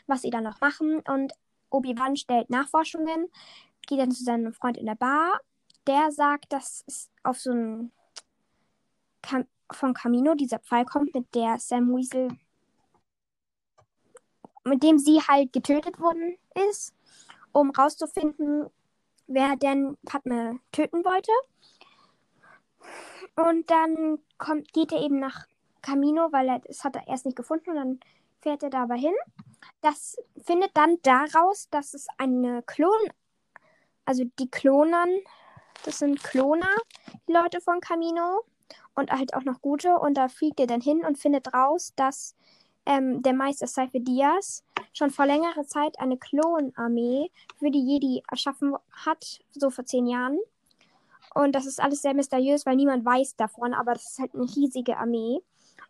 was 0.07 0.21
sie 0.21 0.29
dann 0.29 0.43
noch 0.43 0.61
machen 0.61 0.99
und 1.07 1.33
Obi-Wan 1.69 2.15
stellt 2.15 2.49
Nachforschungen, 2.49 3.27
geht 3.87 3.99
dann 3.99 4.11
zu 4.11 4.23
seinem 4.23 4.53
Freund 4.53 4.77
in 4.77 4.85
der 4.85 4.95
Bar. 4.95 5.39
Der 5.87 6.11
sagt, 6.11 6.53
dass 6.53 6.83
es 6.87 7.09
auf 7.23 7.39
so 7.39 7.51
ein 7.51 7.91
Kam 9.21 9.45
von 9.71 9.93
Camino 9.93 10.35
dieser 10.35 10.59
Pfeil 10.59 10.85
kommt, 10.85 11.13
mit 11.13 11.33
der 11.35 11.59
Sam 11.59 11.95
Weasel, 11.95 12.29
mit 14.63 14.83
dem 14.83 14.97
sie 14.97 15.21
halt 15.21 15.53
getötet 15.53 15.99
worden 15.99 16.37
ist, 16.69 16.93
um 17.51 17.71
rauszufinden, 17.71 18.69
wer 19.27 19.55
denn 19.55 19.97
Padme 20.05 20.59
töten 20.71 21.03
wollte. 21.03 21.31
Und 23.35 23.69
dann 23.69 24.19
kommt, 24.37 24.71
geht 24.73 24.91
er 24.91 25.01
eben 25.01 25.19
nach 25.19 25.47
Camino, 25.81 26.31
weil 26.31 26.49
er 26.49 26.59
das 26.59 26.83
hat 26.83 26.95
er 26.95 27.07
erst 27.07 27.25
nicht 27.25 27.35
gefunden 27.35 27.71
und 27.71 27.75
dann 27.75 27.99
fährt 28.41 28.63
er 28.63 28.69
dabei 28.69 28.97
hin. 28.97 29.13
Das 29.81 30.17
findet 30.45 30.75
dann 30.75 30.97
daraus, 31.01 31.69
dass 31.69 31.93
es 31.93 32.07
eine 32.17 32.61
Klon, 32.63 33.09
also 34.05 34.23
die 34.39 34.49
Klonern, 34.49 35.09
das 35.83 35.99
sind 35.99 36.21
Kloner, 36.23 36.75
die 37.27 37.33
Leute 37.33 37.59
von 37.61 37.79
Camino 37.79 38.43
und 38.95 39.11
halt 39.11 39.33
auch 39.33 39.43
noch 39.43 39.61
gute. 39.61 39.97
Und 39.97 40.15
da 40.15 40.27
fliegt 40.27 40.59
er 40.59 40.67
dann 40.67 40.81
hin 40.81 41.03
und 41.05 41.17
findet 41.17 41.53
raus, 41.53 41.93
dass 41.95 42.35
ähm, 42.85 43.21
der 43.21 43.33
Meister 43.33 43.67
Seife 43.67 43.99
Diaz 43.99 44.63
schon 44.93 45.09
vor 45.09 45.25
längerer 45.25 45.65
Zeit 45.65 45.99
eine 45.99 46.17
Klonarmee 46.17 47.31
für 47.57 47.71
die 47.71 47.83
Jedi 47.83 48.23
erschaffen 48.29 48.75
hat, 48.91 49.39
so 49.51 49.69
vor 49.69 49.85
zehn 49.85 50.05
Jahren. 50.07 50.39
Und 51.33 51.53
das 51.53 51.65
ist 51.65 51.81
alles 51.81 52.01
sehr 52.01 52.13
mysteriös, 52.13 52.65
weil 52.65 52.75
niemand 52.75 53.05
weiß 53.05 53.35
davon, 53.35 53.73
aber 53.73 53.93
das 53.93 54.11
ist 54.11 54.19
halt 54.19 54.35
eine 54.35 54.43
riesige 54.43 54.97
Armee. 54.97 55.39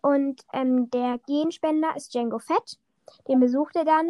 Und 0.02 0.46
ähm, 0.54 0.90
der 0.92 1.20
Genspender 1.28 1.96
ist 1.96 2.14
Django 2.14 2.40
Fett. 2.40 2.78
Den 3.28 3.40
besucht 3.40 3.76
er 3.76 3.86
dann. 3.86 4.10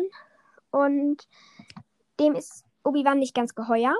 Und 0.71 1.27
dem 2.19 2.35
ist 2.35 2.65
Obi-Wan 2.83 3.19
nicht 3.19 3.35
ganz 3.35 3.55
geheuer. 3.55 3.95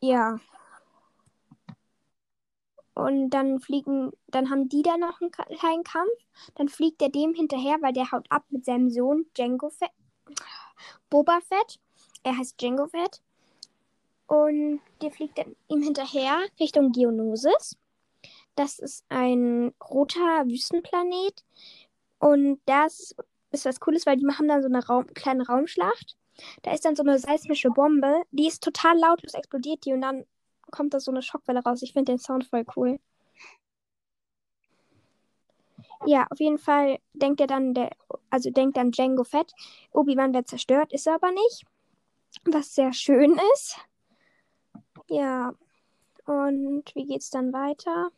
Ja. 0.00 0.38
Und 2.94 3.30
dann 3.30 3.58
fliegen, 3.60 4.12
dann 4.28 4.50
haben 4.50 4.68
die 4.68 4.82
da 4.82 4.96
noch 4.96 5.20
einen 5.20 5.30
kleinen 5.30 5.84
Kampf. 5.84 6.10
Dann 6.54 6.68
fliegt 6.68 7.00
er 7.00 7.08
dem 7.08 7.34
hinterher, 7.34 7.78
weil 7.80 7.92
der 7.92 8.10
haut 8.12 8.26
ab 8.30 8.44
mit 8.50 8.64
seinem 8.64 8.90
Sohn 8.90 9.26
Django 9.34 9.70
Fett. 9.70 9.90
Boba 11.08 11.40
Fett. 11.40 11.78
Er 12.22 12.36
heißt 12.36 12.60
Django 12.60 12.86
Fett. 12.86 13.22
Und 14.26 14.80
der 15.00 15.10
fliegt 15.10 15.38
dann 15.38 15.56
ihm 15.68 15.82
hinterher 15.82 16.38
Richtung 16.60 16.92
Geonosis. 16.92 17.76
Das 18.54 18.78
ist 18.78 19.04
ein 19.08 19.72
roter 19.82 20.44
Wüstenplanet. 20.46 21.44
Und 22.18 22.60
das 22.66 23.14
ist 23.50 23.64
was 23.64 23.80
Cooles, 23.80 24.06
weil 24.06 24.16
die 24.16 24.24
machen 24.24 24.48
dann 24.48 24.62
so 24.62 24.68
eine 24.68 24.84
Raum 24.86 25.06
kleine 25.14 25.46
Raumschlacht. 25.46 26.16
Da 26.62 26.72
ist 26.72 26.84
dann 26.84 26.96
so 26.96 27.02
eine 27.02 27.18
seismische 27.18 27.70
Bombe, 27.70 28.22
die 28.30 28.46
ist 28.46 28.62
total 28.62 28.98
lautlos, 28.98 29.34
explodiert 29.34 29.84
die 29.84 29.92
und 29.92 30.00
dann 30.00 30.24
kommt 30.72 30.94
da 30.94 31.00
so 31.00 31.12
eine 31.12 31.22
Schockwelle 31.22 31.62
raus. 31.62 31.82
Ich 31.82 31.92
finde 31.92 32.12
den 32.12 32.18
Sound 32.18 32.44
voll 32.44 32.64
cool. 32.76 32.98
Ja, 36.04 36.26
auf 36.30 36.40
jeden 36.40 36.58
Fall 36.58 36.98
denkt 37.12 37.40
er 37.40 37.46
dann, 37.46 37.74
der, 37.74 37.90
also 38.30 38.50
denkt 38.50 38.76
dann 38.76 38.90
Django 38.90 39.22
Fett, 39.22 39.52
Obi-Wan 39.92 40.34
wird 40.34 40.48
zerstört, 40.48 40.92
ist 40.92 41.06
er 41.06 41.14
aber 41.14 41.30
nicht. 41.30 41.64
Was 42.44 42.74
sehr 42.74 42.92
schön 42.92 43.38
ist. 43.54 43.78
Ja, 45.08 45.54
und 46.24 46.84
wie 46.94 47.06
geht's 47.06 47.30
dann 47.30 47.52
weiter? 47.52 48.10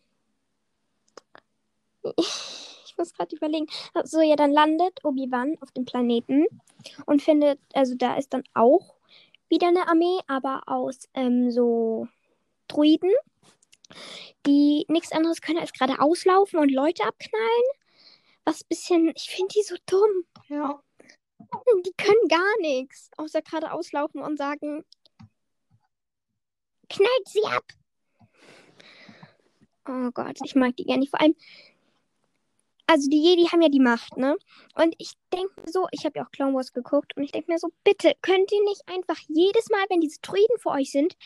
Ich 2.16 2.94
muss 2.96 3.12
gerade 3.12 3.34
überlegen. 3.34 3.66
So, 4.04 4.20
ja, 4.20 4.36
dann 4.36 4.52
landet 4.52 5.04
Obi-Wan 5.04 5.56
auf 5.60 5.72
dem 5.72 5.84
Planeten 5.84 6.46
und 7.06 7.22
findet, 7.22 7.58
also 7.74 7.94
da 7.96 8.16
ist 8.16 8.32
dann 8.32 8.44
auch 8.54 8.94
wieder 9.48 9.68
eine 9.68 9.88
Armee, 9.88 10.20
aber 10.26 10.62
aus 10.66 11.08
ähm, 11.14 11.50
so 11.50 12.08
Druiden, 12.68 13.12
die 14.46 14.84
nichts 14.88 15.12
anderes 15.12 15.40
können 15.40 15.58
als 15.58 15.72
gerade 15.72 16.00
auslaufen 16.00 16.58
und 16.58 16.70
Leute 16.70 17.04
abknallen. 17.04 17.64
Was 18.44 18.62
ein 18.62 18.68
bisschen, 18.68 19.12
ich 19.16 19.30
finde 19.30 19.54
die 19.54 19.62
so 19.62 19.76
dumm. 19.86 20.26
Ja. 20.48 20.82
Die 21.84 21.92
können 21.96 22.28
gar 22.28 22.60
nichts, 22.60 23.10
außer 23.16 23.42
gerade 23.42 23.72
auslaufen 23.72 24.22
und 24.22 24.38
sagen, 24.38 24.84
knallt 26.88 27.28
sie 27.28 27.44
ab. 27.44 27.64
Oh 29.86 30.10
Gott, 30.12 30.38
ich 30.44 30.54
mag 30.54 30.76
die 30.76 30.84
gar 30.84 30.96
nicht. 30.96 31.10
Vor 31.10 31.20
allem, 31.20 31.36
also 32.86 33.08
die 33.08 33.22
Jedi 33.22 33.46
haben 33.46 33.62
ja 33.62 33.68
die 33.68 33.80
Macht, 33.80 34.16
ne? 34.16 34.36
Und 34.74 34.94
ich 34.98 35.12
denke 35.32 35.54
so, 35.66 35.86
ich 35.90 36.04
habe 36.04 36.18
ja 36.18 36.24
auch 36.24 36.30
Clone 36.30 36.54
Wars 36.54 36.72
geguckt 36.72 37.16
und 37.16 37.22
ich 37.22 37.32
denke 37.32 37.52
mir 37.52 37.58
so, 37.58 37.68
bitte, 37.82 38.14
könnt 38.22 38.52
ihr 38.52 38.62
nicht 38.64 38.82
einfach 38.88 39.18
jedes 39.28 39.68
Mal, 39.70 39.84
wenn 39.88 40.00
diese 40.00 40.20
Druiden 40.20 40.58
vor 40.58 40.72
euch 40.72 40.90
sind, 40.90 41.16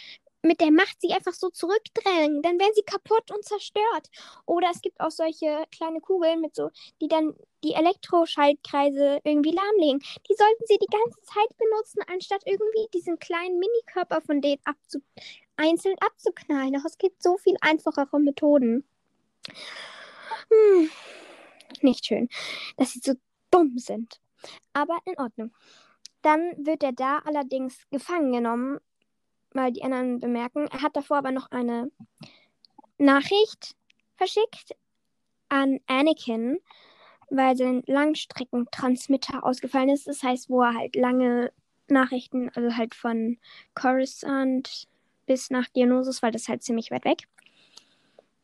mit 0.42 0.60
der 0.60 0.70
Macht 0.70 1.00
sie 1.00 1.12
einfach 1.12 1.32
so 1.32 1.50
zurückdrängen, 1.50 2.42
dann 2.42 2.58
werden 2.58 2.72
sie 2.74 2.82
kaputt 2.82 3.30
und 3.30 3.44
zerstört. 3.44 4.08
Oder 4.46 4.70
es 4.72 4.80
gibt 4.80 5.00
auch 5.00 5.10
solche 5.10 5.64
kleine 5.70 6.00
Kugeln 6.00 6.40
mit 6.40 6.54
so, 6.54 6.70
die 7.00 7.08
dann 7.08 7.34
die 7.64 7.74
Elektroschaltkreise 7.74 9.20
irgendwie 9.24 9.50
lahmlegen. 9.50 9.98
Die 10.28 10.34
sollten 10.34 10.64
sie 10.66 10.78
die 10.78 10.86
ganze 10.86 11.20
Zeit 11.22 11.56
benutzen, 11.58 12.02
anstatt 12.12 12.42
irgendwie 12.46 12.86
diesen 12.94 13.18
kleinen 13.18 13.58
Minikörper 13.58 14.20
von 14.20 14.40
denen 14.40 14.60
abzu 14.64 15.00
einzeln 15.56 15.96
abzuknallen. 16.00 16.72
Doch 16.72 16.84
es 16.84 16.98
gibt 16.98 17.22
so 17.22 17.36
viel 17.36 17.56
einfachere 17.60 18.20
Methoden. 18.20 18.84
Hm. 20.50 20.90
Nicht 21.82 22.06
schön, 22.06 22.28
dass 22.76 22.92
sie 22.92 23.00
so 23.02 23.14
dumm 23.50 23.76
sind. 23.78 24.20
Aber 24.72 24.98
in 25.04 25.18
Ordnung. 25.18 25.52
Dann 26.22 26.54
wird 26.64 26.82
er 26.82 26.92
da 26.92 27.18
allerdings 27.18 27.88
gefangen 27.90 28.32
genommen 28.32 28.80
weil 29.52 29.72
die 29.72 29.82
anderen 29.82 30.20
bemerken. 30.20 30.66
Er 30.68 30.82
hat 30.82 30.96
davor 30.96 31.18
aber 31.18 31.32
noch 31.32 31.50
eine 31.50 31.90
Nachricht 32.98 33.76
verschickt 34.16 34.76
an 35.48 35.80
Anakin, 35.86 36.58
weil 37.30 37.56
sein 37.56 37.82
Langstreckentransmitter 37.86 39.44
ausgefallen 39.44 39.90
ist. 39.90 40.06
Das 40.06 40.22
heißt, 40.22 40.50
wo 40.50 40.62
er 40.62 40.74
halt 40.74 40.96
lange 40.96 41.52
Nachrichten, 41.88 42.50
also 42.50 42.76
halt 42.76 42.94
von 42.94 43.38
Coruscant 43.74 44.88
bis 45.26 45.50
nach 45.50 45.68
Dionysus, 45.68 46.22
weil 46.22 46.32
das 46.32 46.48
halt 46.48 46.62
ziemlich 46.62 46.90
weit 46.90 47.04
weg. 47.04 47.28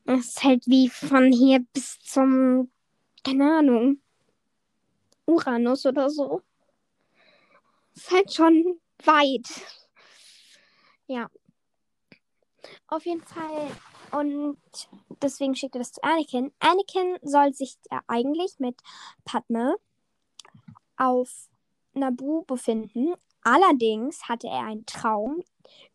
Das 0.07 0.21
ist 0.21 0.45
halt 0.45 0.67
wie 0.67 0.89
von 0.89 1.33
hier 1.33 1.61
bis 1.73 1.99
zum, 2.01 2.71
keine 3.25 3.59
Ahnung, 3.59 4.01
Uranus 5.27 5.87
oder 5.87 6.11
so. 6.11 6.43
Das 7.95 8.05
ist 8.05 8.11
halt 8.11 8.33
schon 8.35 8.81
weit. 9.05 9.49
Ja. 11.07 11.29
Auf 12.89 13.05
jeden 13.05 13.23
Fall. 13.23 13.71
Und 14.13 14.59
deswegen 15.23 15.55
schickt 15.55 15.75
er 15.75 15.81
das 15.81 15.93
zu 15.93 16.03
Anakin. 16.03 16.53
Anakin 16.61 17.19
soll 17.23 17.53
sich 17.53 17.77
ja 17.91 18.01
eigentlich 18.07 18.59
mit 18.59 18.81
Padme 19.25 19.77
auf 20.97 21.49
Naboo 21.93 22.45
befinden. 22.45 23.15
Allerdings 23.43 24.29
hatte 24.29 24.47
er 24.47 24.65
einen 24.65 24.87
Traum 24.87 25.43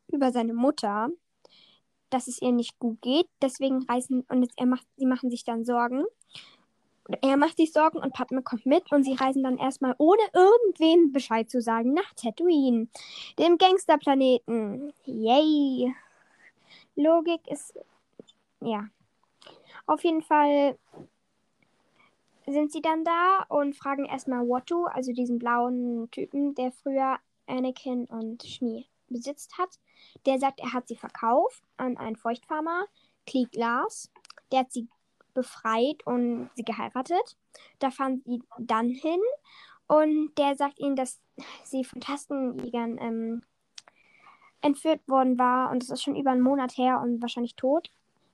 über 0.08 0.32
seine 0.32 0.54
Mutter, 0.54 1.10
dass 2.10 2.28
es 2.28 2.42
ihr 2.42 2.52
nicht 2.52 2.78
gut 2.80 3.02
geht. 3.02 3.28
Deswegen 3.42 3.84
reisen 3.84 4.26
und 4.30 4.52
er 4.58 4.66
macht, 4.66 4.86
sie 4.98 5.06
machen 5.06 5.32
sich 5.32 5.44
dann 5.44 5.66
Sorgen 5.66 6.06
er 7.22 7.38
macht 7.38 7.58
sich 7.58 7.72
Sorgen 7.72 8.00
und 8.00 8.14
Padme 8.14 8.44
kommt 8.44 8.66
mit 8.66 8.92
und 8.92 9.04
sie 9.04 9.14
reisen 9.14 9.44
dann 9.44 9.58
erstmal 9.58 9.96
ohne 9.98 10.22
irgendwem 10.34 11.12
Bescheid 11.12 11.50
zu 11.50 11.62
sagen 11.62 11.94
nach 11.94 12.14
Tatooine, 12.16 12.88
dem 13.38 13.58
Gangsterplaneten. 13.58 14.94
Yay! 15.06 15.94
Logik 16.96 17.48
ist 17.48 17.74
ja. 18.62 18.90
Auf 19.86 20.04
jeden 20.04 20.22
Fall 20.22 20.78
sind 22.46 22.72
sie 22.72 22.82
dann 22.82 23.04
da 23.04 23.46
und 23.48 23.76
fragen 23.76 24.06
erstmal 24.06 24.48
Watto, 24.48 24.86
also 24.86 25.12
diesen 25.12 25.40
blauen 25.40 26.10
Typen, 26.12 26.56
der 26.56 26.72
früher 26.72 27.18
Anakin 27.48 28.06
und 28.06 28.44
Shmi 28.44 28.88
besitzt 29.08 29.58
hat. 29.58 29.80
Der 30.26 30.40
sagt, 30.40 30.60
er 30.60 30.74
hat 30.74 30.88
sie 30.88 30.96
verkauft 30.96 31.64
an 31.78 31.98
einen 31.98 32.16
Feuchtfarmer, 32.16 32.86
Klieg 33.26 33.56
Lars. 33.56 34.12
Der 34.52 34.60
hat 34.60 34.72
sie 34.72 34.88
befreit 35.40 36.06
und 36.06 36.50
sie 36.56 36.64
geheiratet. 36.64 37.38
Da 37.80 37.92
fahren 37.92 38.22
sie 38.26 38.42
dann 38.58 38.90
hin 38.90 39.20
und 39.88 40.38
der 40.38 40.56
sagt 40.56 40.80
ihnen, 40.80 40.96
dass 40.96 41.20
sie 41.64 41.84
von 41.84 42.02
Tastenjägern 42.02 42.98
ähm, 43.00 43.42
entführt 44.62 45.02
worden 45.08 45.40
war 45.40 45.72
und 45.72 45.84
es 45.84 45.90
ist 45.90 46.04
schon 46.04 46.16
über 46.16 46.32
einen 46.32 46.42
Monat 46.42 46.78
her 46.78 47.02
und 47.02 47.22
wahrscheinlich 47.22 47.56
tot. 47.56 47.90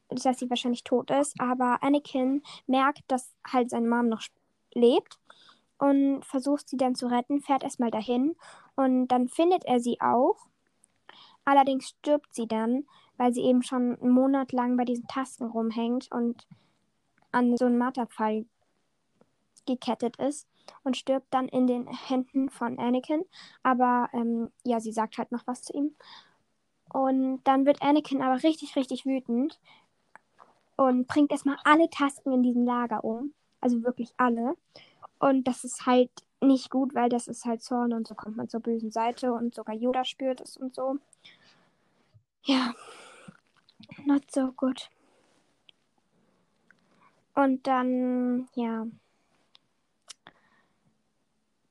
Das 0.09 0.25
heißt, 0.25 0.39
sie 0.39 0.49
wahrscheinlich 0.49 0.83
tot 0.83 1.11
ist. 1.11 1.39
Aber 1.39 1.81
Anakin 1.81 2.43
merkt, 2.67 3.03
dass 3.07 3.33
halt 3.47 3.69
seine 3.69 3.87
Mom 3.87 4.07
noch 4.07 4.21
lebt 4.73 5.19
und 5.77 6.23
versucht 6.25 6.69
sie 6.69 6.77
dann 6.77 6.95
zu 6.95 7.07
retten, 7.07 7.41
fährt 7.41 7.63
erstmal 7.63 7.91
dahin 7.91 8.35
und 8.75 9.07
dann 9.07 9.27
findet 9.27 9.65
er 9.65 9.79
sie 9.79 9.99
auch. 10.01 10.47
Allerdings 11.43 11.89
stirbt 11.89 12.33
sie 12.33 12.47
dann, 12.47 12.85
weil 13.17 13.33
sie 13.33 13.43
eben 13.43 13.61
schon 13.61 13.97
einen 13.99 14.11
Monat 14.11 14.51
lang 14.51 14.77
bei 14.77 14.85
diesen 14.85 15.07
Tasten 15.07 15.45
rumhängt 15.45 16.11
und 16.11 16.47
an 17.35 17.57
so 17.57 17.65
einen 17.65 17.77
Marterpfahl 17.77 18.45
gekettet 19.65 20.17
ist 20.17 20.47
und 20.83 20.97
stirbt 20.97 21.27
dann 21.31 21.47
in 21.47 21.67
den 21.67 21.87
Händen 21.87 22.49
von 22.49 22.79
Anakin. 22.79 23.23
Aber 23.63 24.09
ähm, 24.13 24.51
ja, 24.63 24.79
sie 24.79 24.91
sagt 24.91 25.17
halt 25.17 25.31
noch 25.31 25.45
was 25.45 25.63
zu 25.63 25.73
ihm. 25.73 25.95
Und 26.93 27.41
dann 27.43 27.65
wird 27.65 27.81
Anakin 27.81 28.21
aber 28.21 28.41
richtig, 28.43 28.75
richtig 28.75 29.05
wütend 29.05 29.59
und 30.77 31.07
bringt 31.07 31.31
erstmal 31.31 31.57
alle 31.63 31.89
Tasten 31.89 32.31
in 32.31 32.43
diesem 32.43 32.65
Lager 32.65 33.03
um. 33.03 33.33
Also 33.59 33.83
wirklich 33.83 34.13
alle. 34.17 34.55
Und 35.19 35.45
das 35.47 35.63
ist 35.63 35.85
halt 35.85 36.11
nicht 36.41 36.69
gut, 36.69 36.93
weil 36.95 37.09
das 37.09 37.27
ist 37.27 37.45
halt 37.45 37.63
Zorn 37.63 37.93
und 37.93 38.07
so 38.07 38.15
kommt 38.15 38.37
man 38.37 38.47
zur 38.47 38.59
bösen 38.59 38.91
Seite 38.91 39.33
und 39.33 39.55
sogar 39.55 39.75
Yoda 39.75 40.05
spürt 40.05 40.41
es 40.41 40.57
und 40.57 40.75
so. 40.75 40.99
Ja, 42.43 42.73
not 44.05 44.29
so 44.31 44.51
good. 44.51 44.89
Und 47.35 47.67
dann, 47.67 48.47
ja, 48.55 48.87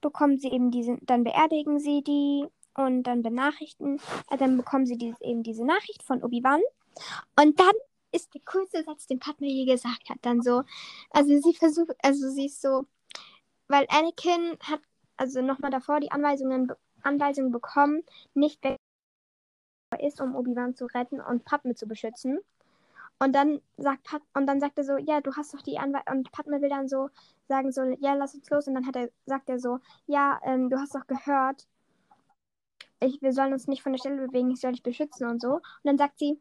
bekommen 0.00 0.38
sie 0.38 0.48
eben 0.48 0.70
diese, 0.70 0.98
dann 1.02 1.24
beerdigen 1.24 1.80
sie 1.80 2.02
die 2.02 2.46
und 2.74 3.04
dann 3.04 3.22
benachrichten, 3.22 4.00
äh, 4.30 4.36
dann 4.36 4.56
bekommen 4.58 4.86
sie 4.86 4.98
dieses, 4.98 5.20
eben 5.22 5.42
diese 5.42 5.64
Nachricht 5.64 6.02
von 6.02 6.22
Obi-Wan. 6.22 6.60
Und 7.40 7.58
dann 7.58 7.72
ist 8.12 8.34
der 8.34 8.42
coolste 8.44 8.84
Satz, 8.84 9.06
den 9.06 9.18
Padme 9.18 9.46
je 9.46 9.64
gesagt 9.64 10.10
hat, 10.10 10.18
dann 10.22 10.42
so, 10.42 10.62
also 11.10 11.40
sie 11.40 11.54
versucht, 11.54 11.96
also 12.02 12.28
sie 12.30 12.46
ist 12.46 12.60
so, 12.60 12.86
weil 13.68 13.86
Anakin 13.88 14.58
hat 14.62 14.80
also 15.16 15.40
nochmal 15.40 15.70
davor 15.70 16.00
die 16.00 16.10
Anweisungen, 16.10 16.70
Anweisungen 17.02 17.50
bekommen, 17.50 18.02
nicht 18.34 18.62
weg 18.62 18.76
ist, 20.00 20.20
um 20.20 20.34
Obi-Wan 20.34 20.74
zu 20.74 20.86
retten 20.86 21.20
und 21.20 21.44
Padme 21.44 21.74
zu 21.74 21.86
beschützen. 21.86 22.40
Und 23.18 23.32
dann 23.34 23.60
sagt 23.76 24.04
Pat 24.04 24.22
und 24.34 24.46
dann 24.46 24.60
sagt 24.60 24.76
er 24.76 24.84
so, 24.84 24.96
ja, 24.96 25.20
du 25.20 25.34
hast 25.34 25.54
doch 25.54 25.62
die 25.62 25.78
Anweisung. 25.78 26.18
Und 26.18 26.32
Padme 26.32 26.60
will 26.60 26.68
dann 26.68 26.88
so 26.88 27.08
sagen 27.48 27.72
so, 27.72 27.82
ja, 28.00 28.14
lass 28.14 28.34
uns 28.34 28.48
los. 28.50 28.66
Und 28.66 28.74
dann 28.74 28.86
hat 28.86 28.96
er, 28.96 29.10
sagt 29.26 29.48
er 29.48 29.58
so, 29.58 29.78
ja, 30.06 30.40
ähm, 30.44 30.68
du 30.68 30.78
hast 30.78 30.94
doch 30.94 31.06
gehört, 31.06 31.66
ich, 33.00 33.20
wir 33.22 33.32
sollen 33.32 33.52
uns 33.52 33.66
nicht 33.66 33.82
von 33.82 33.92
der 33.92 33.98
Stelle 33.98 34.26
bewegen, 34.26 34.50
ich 34.50 34.60
soll 34.60 34.72
dich 34.72 34.82
beschützen 34.82 35.28
und 35.28 35.40
so. 35.40 35.54
Und 35.54 35.62
dann 35.84 35.98
sagt 35.98 36.18
sie, 36.18 36.38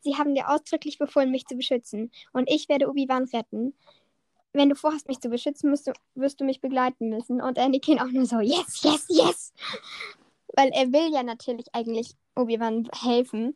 sie 0.00 0.16
haben 0.16 0.34
dir 0.34 0.48
ausdrücklich 0.48 0.98
befohlen, 0.98 1.30
mich 1.30 1.46
zu 1.46 1.56
beschützen. 1.56 2.10
Und 2.32 2.50
ich 2.50 2.68
werde 2.68 2.88
Obi-Wan 2.88 3.24
retten. 3.24 3.74
Wenn 4.52 4.70
du 4.70 4.74
vorhast, 4.74 5.08
mich 5.08 5.20
zu 5.20 5.28
beschützen, 5.28 5.72
du, 5.72 5.92
wirst 6.14 6.40
du 6.40 6.44
mich 6.44 6.60
begleiten 6.60 7.10
müssen. 7.10 7.42
Und 7.42 7.58
Anakin 7.58 8.00
auch 8.00 8.10
nur 8.10 8.26
so, 8.26 8.40
yes, 8.40 8.82
yes, 8.82 9.06
yes. 9.08 9.54
Weil 10.54 10.70
er 10.72 10.92
will 10.92 11.12
ja 11.12 11.22
natürlich 11.22 11.66
eigentlich 11.72 12.14
Obi-Wan 12.34 12.88
helfen. 12.94 13.54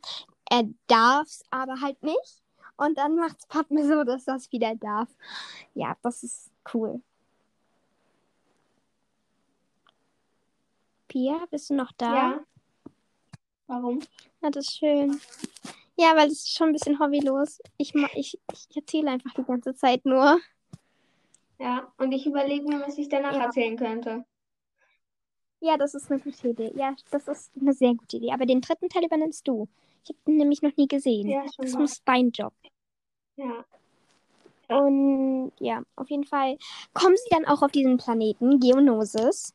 Er 0.50 0.64
darf 0.88 1.26
es 1.26 1.42
aber 1.50 1.80
halt 1.80 2.02
nicht. 2.02 2.42
Und 2.80 2.96
dann 2.96 3.14
macht 3.14 3.38
es 3.38 3.46
Padme 3.46 3.86
so, 3.86 4.04
dass 4.04 4.24
das 4.24 4.50
wieder 4.52 4.74
darf. 4.74 5.08
Ja, 5.74 5.96
das 6.02 6.22
ist 6.22 6.50
cool. 6.72 7.02
Pia, 11.08 11.44
bist 11.50 11.68
du 11.68 11.74
noch 11.74 11.92
da? 11.92 12.14
Ja. 12.14 12.40
Warum? 13.66 14.00
Ja, 14.40 14.50
das 14.50 14.66
ist 14.66 14.78
schön. 14.78 15.20
Ja, 15.96 16.16
weil 16.16 16.28
es 16.28 16.44
ist 16.44 16.56
schon 16.56 16.68
ein 16.68 16.72
bisschen 16.72 16.98
hobbylos. 16.98 17.60
Ich, 17.76 17.94
ich, 18.14 18.40
ich 18.50 18.76
erzähle 18.76 19.10
einfach 19.10 19.34
die 19.34 19.44
ganze 19.44 19.74
Zeit 19.74 20.06
nur. 20.06 20.40
Ja, 21.58 21.92
und 21.98 22.12
ich 22.12 22.26
überlege 22.26 22.66
mir, 22.66 22.80
was 22.80 22.96
ich 22.96 23.10
danach 23.10 23.34
ja. 23.34 23.44
erzählen 23.44 23.76
könnte. 23.76 24.24
Ja, 25.60 25.76
das 25.76 25.94
ist 25.94 26.10
eine 26.10 26.20
gute 26.20 26.48
Idee. 26.48 26.72
Ja, 26.74 26.94
das 27.10 27.28
ist 27.28 27.52
eine 27.60 27.74
sehr 27.74 27.94
gute 27.94 28.16
Idee. 28.16 28.32
Aber 28.32 28.46
den 28.46 28.62
dritten 28.62 28.88
Teil 28.88 29.04
übernimmst 29.04 29.46
du. 29.46 29.68
Ich 30.04 30.10
habe 30.10 30.18
den 30.26 30.36
nämlich 30.36 30.62
noch 30.62 30.76
nie 30.76 30.88
gesehen. 30.88 31.28
Ja, 31.28 31.44
das 31.58 31.74
muss 31.74 32.02
dein 32.04 32.30
Job. 32.30 32.52
Ja. 33.36 33.64
Und 34.68 35.52
ja, 35.58 35.82
auf 35.96 36.08
jeden 36.10 36.24
Fall 36.24 36.56
kommen 36.92 37.16
sie 37.16 37.30
dann 37.30 37.44
auch 37.46 37.62
auf 37.62 37.72
diesen 37.72 37.96
Planeten, 37.96 38.60
Geonosis. 38.60 39.52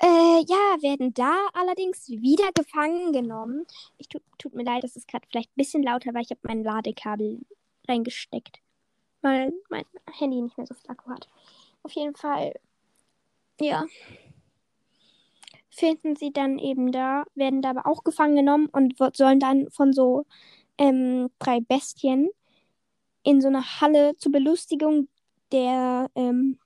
Äh, 0.00 0.44
ja, 0.46 0.82
werden 0.82 1.14
da 1.14 1.34
allerdings 1.54 2.08
wieder 2.08 2.50
gefangen 2.52 3.12
genommen. 3.12 3.66
Ich 3.96 4.08
tu, 4.08 4.18
tut 4.38 4.54
mir 4.54 4.64
leid, 4.64 4.84
das 4.84 4.96
ist 4.96 5.08
gerade 5.08 5.26
vielleicht 5.30 5.50
ein 5.50 5.56
bisschen 5.56 5.82
lauter, 5.82 6.12
weil 6.12 6.22
ich 6.22 6.30
habe 6.30 6.40
mein 6.42 6.62
Ladekabel 6.62 7.40
reingesteckt. 7.88 8.58
Weil 9.22 9.54
mein 9.70 9.84
Handy 10.18 10.42
nicht 10.42 10.58
mehr 10.58 10.66
so 10.66 10.74
viel 10.74 10.90
Akku 10.90 11.10
hat. 11.10 11.28
Auf 11.82 11.92
jeden 11.92 12.14
Fall, 12.14 12.52
ja. 13.60 13.86
Finden 15.74 16.16
sie 16.16 16.32
dann 16.32 16.58
eben 16.58 16.92
da, 16.92 17.24
werden 17.34 17.62
da 17.62 17.70
aber 17.70 17.86
auch 17.86 18.04
gefangen 18.04 18.36
genommen 18.36 18.68
und 18.70 18.94
sollen 19.16 19.40
dann 19.40 19.70
von 19.70 19.92
so 19.92 20.24
ähm, 20.78 21.30
drei 21.38 21.60
Bestien 21.60 22.30
in 23.24 23.40
so 23.40 23.48
einer 23.48 23.80
Halle 23.80 24.16
zur 24.16 24.32
Belustigung 24.32 25.08
der 25.50 26.10
ähm, 26.14 26.58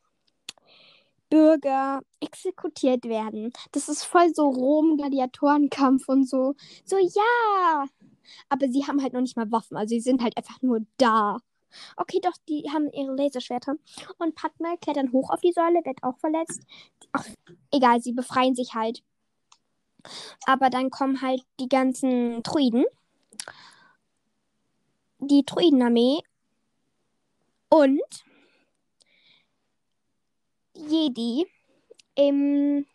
Bürger 1.31 2.01
exekutiert 2.21 3.05
werden. 3.05 3.53
Das 3.73 3.89
ist 3.89 4.05
voll 4.05 4.35
so 4.35 4.49
Rom-Gladiatorenkampf 4.49 6.09
und 6.09 6.29
so. 6.29 6.55
So, 6.85 6.97
ja! 6.99 7.87
Aber 8.49 8.69
sie 8.69 8.87
haben 8.87 9.03
halt 9.03 9.13
noch 9.15 9.21
nicht 9.21 9.37
mal 9.37 9.51
Waffen. 9.51 9.77
Also 9.77 9.95
sie 9.95 10.01
sind 10.01 10.23
halt 10.23 10.37
einfach 10.37 10.61
nur 10.63 10.81
da. 10.99 11.39
Okay, 11.97 12.21
doch, 12.23 12.37
die 12.49 12.71
haben 12.73 12.91
ihre 12.93 13.15
Laserschwerter. 13.15 13.75
Und 14.19 14.35
Padme 14.35 14.77
klettern 14.81 15.13
hoch 15.13 15.31
auf 15.31 15.41
die 15.41 15.53
Säule, 15.53 15.85
wird 15.85 16.03
auch 16.03 16.19
verletzt. 16.19 16.63
Ach, 17.13 17.27
egal, 17.73 18.01
sie 18.01 18.13
befreien 18.13 18.55
sich 18.55 18.75
halt. 18.75 19.03
Aber 20.47 20.71
dann 20.71 20.91
kommen 20.91 21.21
halt 21.21 21.43
die 21.61 21.69
ganzen 21.69 22.43
Druiden. 22.43 22.85
Die 25.19 25.45
Druidenarmee. 25.45 26.21
Und 27.69 28.01
Jedi 30.75 31.47
ähm, 32.17 32.87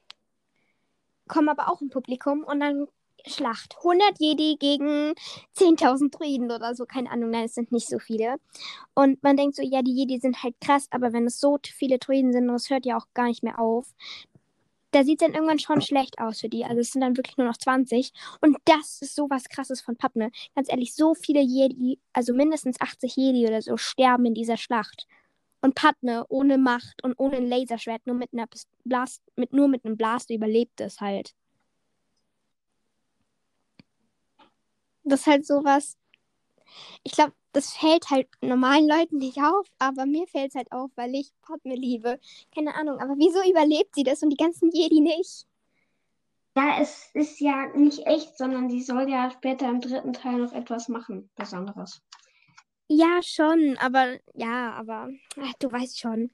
kommen 1.27 1.49
aber 1.49 1.69
auch 1.69 1.81
im 1.81 1.89
Publikum 1.89 2.43
und 2.43 2.59
dann 2.59 2.87
Schlacht. 3.25 3.75
100 3.77 4.19
Jedi 4.19 4.57
gegen 4.59 5.13
10.000 5.57 6.11
Druiden 6.11 6.51
oder 6.51 6.75
so. 6.75 6.85
Keine 6.85 7.09
Ahnung, 7.09 7.29
nein, 7.29 7.45
es 7.45 7.55
sind 7.55 7.71
nicht 7.71 7.87
so 7.87 7.99
viele. 7.99 8.35
Und 8.93 9.23
man 9.23 9.37
denkt 9.37 9.55
so, 9.55 9.63
ja, 9.63 9.81
die 9.81 9.93
Jedi 9.93 10.19
sind 10.19 10.43
halt 10.43 10.55
krass, 10.61 10.87
aber 10.91 11.13
wenn 11.13 11.25
es 11.25 11.39
so 11.39 11.57
viele 11.63 11.99
Druiden 11.99 12.33
sind 12.33 12.49
und 12.49 12.55
es 12.55 12.69
hört 12.69 12.85
ja 12.85 12.97
auch 12.97 13.07
gar 13.13 13.27
nicht 13.27 13.43
mehr 13.43 13.59
auf, 13.59 13.93
da 14.93 15.03
sieht 15.03 15.21
es 15.21 15.25
dann 15.25 15.33
irgendwann 15.33 15.59
schon 15.59 15.81
schlecht 15.81 16.19
aus 16.19 16.41
für 16.41 16.49
die. 16.49 16.65
Also 16.65 16.79
es 16.79 16.91
sind 16.91 17.01
dann 17.01 17.17
wirklich 17.17 17.37
nur 17.37 17.47
noch 17.47 17.57
20. 17.57 18.11
Und 18.41 18.57
das 18.65 19.01
ist 19.01 19.15
so 19.15 19.29
was 19.29 19.49
krasses 19.49 19.81
von 19.81 19.95
Padme. 19.95 20.31
Ganz 20.55 20.69
ehrlich, 20.69 20.93
so 20.93 21.15
viele 21.15 21.41
Jedi, 21.41 21.99
also 22.13 22.33
mindestens 22.33 22.79
80 22.79 23.15
Jedi 23.15 23.47
oder 23.47 23.61
so, 23.61 23.77
sterben 23.77 24.25
in 24.25 24.33
dieser 24.33 24.57
Schlacht. 24.57 25.07
Und 25.61 25.75
Padme 25.75 26.25
ohne 26.29 26.57
Macht 26.57 27.03
und 27.03 27.15
ohne 27.17 27.37
ein 27.37 27.47
Laserschwert, 27.47 28.05
nur 28.05 28.15
mit 28.15 28.33
einer 28.33 28.47
Blast, 28.83 29.21
mit, 29.35 29.53
nur 29.53 29.67
mit 29.67 29.85
einem 29.85 29.97
Blaster 29.97 30.33
überlebt 30.33 30.81
es 30.81 30.99
halt. 30.99 31.33
Das 35.03 35.21
ist 35.21 35.27
halt 35.27 35.45
sowas. 35.45 35.97
Ich 37.03 37.11
glaube, 37.11 37.33
das 37.51 37.73
fällt 37.73 38.09
halt 38.09 38.27
normalen 38.41 38.87
Leuten 38.87 39.17
nicht 39.17 39.37
auf, 39.37 39.67
aber 39.77 40.05
mir 40.05 40.27
fällt 40.27 40.49
es 40.49 40.55
halt 40.55 40.71
auf, 40.71 40.89
weil 40.95 41.13
ich 41.13 41.31
Padme 41.41 41.75
liebe. 41.75 42.19
Keine 42.53 42.73
Ahnung, 42.75 42.99
aber 42.99 43.15
wieso 43.17 43.47
überlebt 43.49 43.93
sie 43.95 44.03
das 44.03 44.23
und 44.23 44.29
die 44.31 44.37
ganzen 44.37 44.71
Jedi 44.71 45.01
nicht? 45.01 45.45
Ja, 46.55 46.79
es 46.79 47.09
ist 47.13 47.39
ja 47.39 47.67
nicht 47.75 48.05
echt, 48.05 48.37
sondern 48.37 48.69
sie 48.69 48.81
soll 48.81 49.09
ja 49.09 49.31
später 49.31 49.67
im 49.69 49.81
dritten 49.81 50.13
Teil 50.13 50.37
noch 50.37 50.53
etwas 50.53 50.87
machen, 50.87 51.29
Besonderes. 51.35 52.01
Ja, 52.87 53.21
schon, 53.23 53.77
aber 53.79 54.19
ja, 54.33 54.73
aber 54.73 55.09
ach, 55.41 55.53
du 55.59 55.71
weißt 55.71 55.99
schon. 55.99 56.29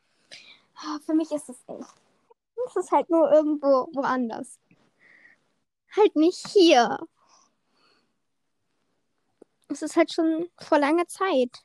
Ah, 0.76 1.00
für 1.06 1.14
mich 1.14 1.32
ist 1.32 1.50
es 1.50 1.64
echt. 1.68 1.94
Es 2.68 2.76
ist 2.76 2.92
halt 2.92 3.10
nur 3.10 3.32
irgendwo 3.32 3.88
woanders. 3.94 4.60
Halt 5.96 6.16
nicht 6.16 6.46
hier. 6.50 6.98
Es 9.70 9.82
ist 9.84 9.96
halt 9.96 10.12
schon 10.12 10.50
vor 10.60 10.80
langer 10.80 11.08
Zeit. 11.08 11.64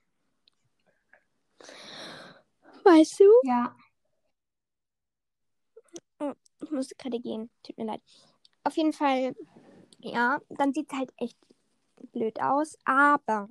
Weißt 2.85 3.19
du? 3.19 3.25
Ja. 3.45 3.75
Oh, 6.21 6.35
ich 6.63 6.71
musste 6.71 6.95
gerade 6.97 7.19
gehen. 7.19 7.51
Tut 7.63 7.79
mir 7.79 7.87
leid. 7.87 8.03
Auf 8.63 8.77
jeden 8.77 8.93
Fall, 8.93 9.35
ja, 10.01 10.39
dann 10.51 10.73
sieht 10.73 10.93
es 10.93 10.99
halt 10.99 11.13
echt 11.17 11.39
blöd 12.13 12.41
aus. 12.41 12.77
Aber 12.85 13.49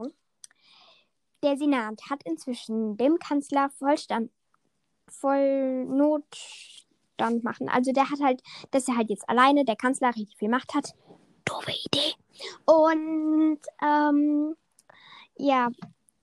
der 1.41 1.57
Senat 1.57 1.99
hat 2.09 2.23
inzwischen 2.23 2.95
dem 2.97 3.17
Kanzler 3.17 3.69
Vollstand, 3.71 4.31
voll 5.07 5.85
Notstand 5.85 7.43
machen. 7.43 7.69
Also 7.69 7.91
der 7.91 8.09
hat 8.09 8.19
halt, 8.21 8.41
dass 8.71 8.87
er 8.87 8.97
halt 8.97 9.09
jetzt 9.09 9.27
alleine, 9.27 9.65
der 9.65 9.75
Kanzler 9.75 10.09
richtig 10.09 10.37
viel 10.37 10.49
Macht 10.49 10.73
hat. 10.73 10.93
Doofe 11.45 11.71
Idee. 11.71 12.13
Und 12.65 13.59
ähm, 13.81 14.55
ja, 15.37 15.69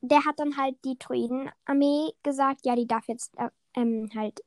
der 0.01 0.25
hat 0.25 0.39
dann 0.39 0.57
halt 0.57 0.77
die 0.85 0.99
Druidenarmee 0.99 2.13
gesagt, 2.23 2.65
ja, 2.65 2.75
die 2.75 2.87
darf 2.87 3.09
jetzt 3.09 3.37
äh, 3.39 3.51
ähm, 3.75 4.11
halt, 4.15 4.43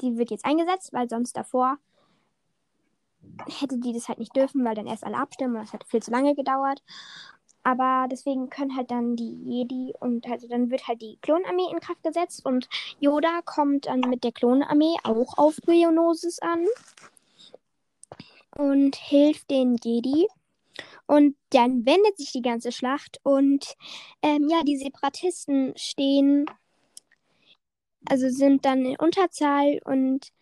die 0.00 0.16
wird 0.16 0.30
jetzt 0.30 0.44
eingesetzt, 0.44 0.92
weil 0.92 1.08
sonst 1.08 1.36
davor 1.36 1.78
hätte 3.60 3.78
die 3.78 3.92
das 3.92 4.08
halt 4.08 4.18
nicht 4.18 4.34
dürfen, 4.36 4.64
weil 4.64 4.74
dann 4.74 4.86
erst 4.86 5.04
alle 5.04 5.16
abstimmen 5.16 5.56
und 5.56 5.62
das 5.62 5.72
hat 5.72 5.84
viel 5.84 6.02
zu 6.02 6.10
lange 6.10 6.34
gedauert. 6.34 6.82
Aber 7.64 8.08
deswegen 8.10 8.50
können 8.50 8.76
halt 8.76 8.90
dann 8.90 9.14
die 9.14 9.36
Jedi 9.44 9.94
und 10.00 10.26
also 10.28 10.48
dann 10.48 10.70
wird 10.70 10.88
halt 10.88 11.00
die 11.00 11.18
Klonarmee 11.22 11.70
in 11.70 11.78
Kraft 11.78 12.02
gesetzt 12.02 12.44
und 12.44 12.68
Yoda 12.98 13.40
kommt 13.44 13.86
dann 13.86 14.00
mit 14.00 14.24
der 14.24 14.32
Klonarmee 14.32 14.96
auch 15.04 15.38
auf 15.38 15.56
Geonosis 15.64 16.40
an 16.40 16.66
und 18.56 18.96
hilft 18.96 19.48
den 19.50 19.76
Jedi. 19.76 20.26
Und 21.12 21.36
dann 21.50 21.84
wendet 21.84 22.16
sich 22.16 22.32
die 22.32 22.40
ganze 22.40 22.72
Schlacht 22.72 23.20
und 23.22 23.76
ähm, 24.22 24.48
ja, 24.48 24.62
die 24.62 24.78
Separatisten 24.78 25.74
stehen, 25.76 26.46
also 28.08 28.30
sind 28.30 28.64
dann 28.64 28.86
in 28.86 28.96
Unterzahl 28.96 29.78
und 29.84 30.32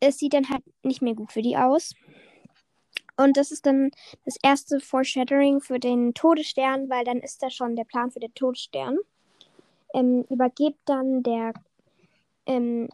es 0.00 0.16
sieht 0.16 0.32
dann 0.32 0.48
halt 0.48 0.62
nicht 0.82 1.02
mehr 1.02 1.14
gut 1.14 1.32
für 1.32 1.42
die 1.42 1.58
aus. 1.58 1.92
Und 3.18 3.36
das 3.36 3.50
ist 3.50 3.66
dann 3.66 3.90
das 4.24 4.38
erste 4.42 4.80
Foreshadowing 4.80 5.60
für 5.60 5.78
den 5.78 6.14
Todesstern, 6.14 6.88
weil 6.88 7.04
dann 7.04 7.18
ist 7.18 7.42
da 7.42 7.50
schon 7.50 7.76
der 7.76 7.84
Plan 7.84 8.10
für 8.10 8.20
den 8.20 8.32
Todesstern. 8.32 8.96
Ähm, 9.92 10.24
übergibt 10.30 10.80
dann 10.86 11.22
der 11.22 11.52
ähm, 12.46 12.88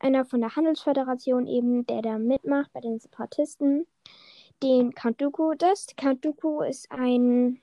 einer 0.00 0.24
von 0.24 0.40
der 0.40 0.56
Handelsföderation 0.56 1.46
eben, 1.46 1.86
der 1.86 2.02
da 2.02 2.18
mitmacht 2.18 2.72
bei 2.72 2.80
den 2.80 2.98
Separatisten, 2.98 3.86
den. 4.62 4.94
Count 4.94 5.20
Dooku 5.20 5.52
ist 5.52 6.90
ein 6.90 7.60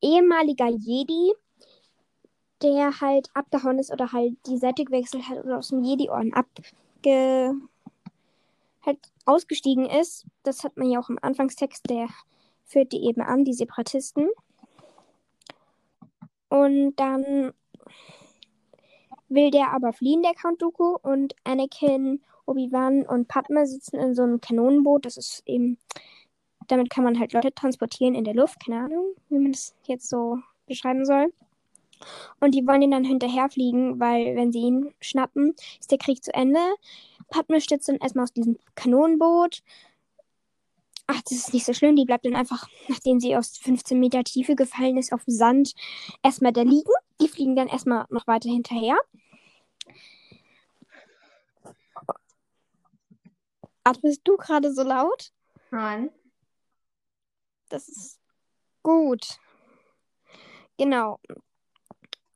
ehemaliger 0.00 0.68
Jedi, 0.68 1.32
der 2.62 3.00
halt 3.00 3.28
abgehauen 3.34 3.78
ist 3.78 3.92
oder 3.92 4.12
halt 4.12 4.36
die 4.46 4.58
Seite 4.58 4.84
gewechselt 4.84 5.28
hat 5.28 5.44
oder 5.44 5.58
aus 5.58 5.68
dem 5.68 5.82
Jedi-Orden 5.82 6.34
abge 6.34 7.54
halt 8.84 8.98
ausgestiegen 9.26 9.86
ist. 9.86 10.26
Das 10.42 10.64
hat 10.64 10.76
man 10.76 10.90
ja 10.90 11.00
auch 11.00 11.08
im 11.08 11.18
Anfangstext, 11.20 11.88
der 11.88 12.08
führt 12.64 12.92
die 12.92 13.04
eben 13.04 13.20
an, 13.20 13.44
die 13.44 13.52
Separatisten. 13.52 14.28
Und 16.48 16.96
dann 16.96 17.52
will 19.30 19.50
der 19.50 19.72
aber 19.72 19.92
fliehen, 19.92 20.22
der 20.22 20.34
Count 20.34 20.60
Dooku. 20.60 20.96
Und 21.02 21.34
Anakin, 21.44 22.20
Obi-Wan 22.46 23.06
und 23.06 23.28
Padme 23.28 23.66
sitzen 23.66 23.96
in 23.96 24.14
so 24.14 24.22
einem 24.22 24.40
Kanonenboot. 24.40 25.06
Das 25.06 25.16
ist 25.16 25.42
eben, 25.46 25.78
damit 26.68 26.90
kann 26.90 27.04
man 27.04 27.18
halt 27.18 27.32
Leute 27.32 27.54
transportieren 27.54 28.14
in 28.14 28.24
der 28.24 28.34
Luft. 28.34 28.64
Keine 28.64 28.84
Ahnung, 28.84 29.14
wie 29.28 29.38
man 29.38 29.52
das 29.52 29.74
jetzt 29.86 30.08
so 30.08 30.38
beschreiben 30.66 31.04
soll. 31.04 31.32
Und 32.40 32.54
die 32.54 32.66
wollen 32.66 32.82
ihn 32.82 32.90
dann 32.90 33.04
hinterherfliegen, 33.04 34.00
weil 34.00 34.34
wenn 34.36 34.52
sie 34.52 34.60
ihn 34.60 34.94
schnappen, 35.00 35.54
ist 35.78 35.90
der 35.90 35.98
Krieg 35.98 36.24
zu 36.24 36.32
Ende. 36.34 36.60
Padme 37.28 37.60
stürzt 37.60 37.88
dann 37.88 37.96
erstmal 37.96 38.24
aus 38.24 38.32
diesem 38.32 38.58
Kanonenboot. 38.74 39.62
Ach, 41.06 41.20
das 41.22 41.32
ist 41.32 41.52
nicht 41.52 41.66
so 41.66 41.72
schlimm. 41.72 41.96
Die 41.96 42.04
bleibt 42.04 42.24
dann 42.24 42.36
einfach, 42.36 42.68
nachdem 42.88 43.20
sie 43.20 43.36
aus 43.36 43.58
15 43.58 43.98
Meter 43.98 44.24
Tiefe 44.24 44.54
gefallen 44.54 44.96
ist, 44.96 45.12
auf 45.12 45.22
Sand 45.26 45.74
erstmal 46.22 46.52
da 46.52 46.62
liegen. 46.62 46.90
Die 47.20 47.28
fliegen 47.28 47.56
dann 47.56 47.68
erstmal 47.68 48.06
noch 48.08 48.26
weiter 48.26 48.48
hinterher. 48.48 48.96
Atmest 53.84 54.22
du 54.24 54.36
gerade 54.36 54.72
so 54.72 54.82
laut? 54.82 55.32
Nein. 55.70 56.10
Das 57.68 57.88
ist 57.88 58.20
gut. 58.82 59.38
Genau. 60.78 61.20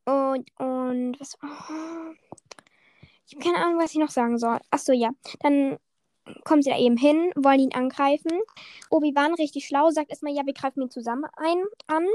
Und, 0.05 0.51
und, 0.59 1.19
was. 1.19 1.37
Oh. 1.43 2.15
Ich 3.27 3.35
habe 3.35 3.45
keine 3.45 3.65
Ahnung, 3.65 3.79
was 3.79 3.93
ich 3.93 3.99
noch 3.99 4.11
sagen 4.11 4.39
soll. 4.39 4.59
Achso, 4.71 4.93
ja. 4.93 5.11
Dann 5.41 5.79
kommen 6.45 6.63
sie 6.63 6.71
da 6.71 6.79
eben 6.79 6.97
hin, 6.97 7.33
wollen 7.37 7.61
ihn 7.61 7.75
angreifen. 7.75 8.33
Obi-Wan, 8.91 9.35
richtig 9.35 9.67
schlau, 9.67 9.91
sagt 9.91 10.11
erstmal, 10.11 10.35
ja, 10.35 10.47
wir 10.47 10.55
greifen 10.55 10.83
ihn 10.83 10.91
zusammen 10.91 11.25
ein, 11.37 11.63
an. 11.87 12.07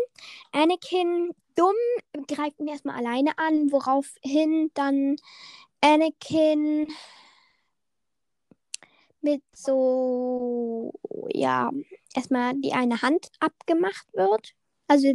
Anakin, 0.52 1.32
dumm, 1.56 1.76
greift 2.28 2.60
ihn 2.60 2.68
erstmal 2.68 2.98
alleine 2.98 3.38
an, 3.38 3.72
woraufhin 3.72 4.72
dann 4.74 5.18
Anakin 5.82 6.88
mit 9.22 9.44
so, 9.54 10.94
ja, 11.34 11.72
erstmal 12.16 12.54
die 12.56 12.74
eine 12.74 13.02
Hand 13.02 13.30
abgemacht 13.40 14.08
wird. 14.14 14.54
Also 14.88 15.14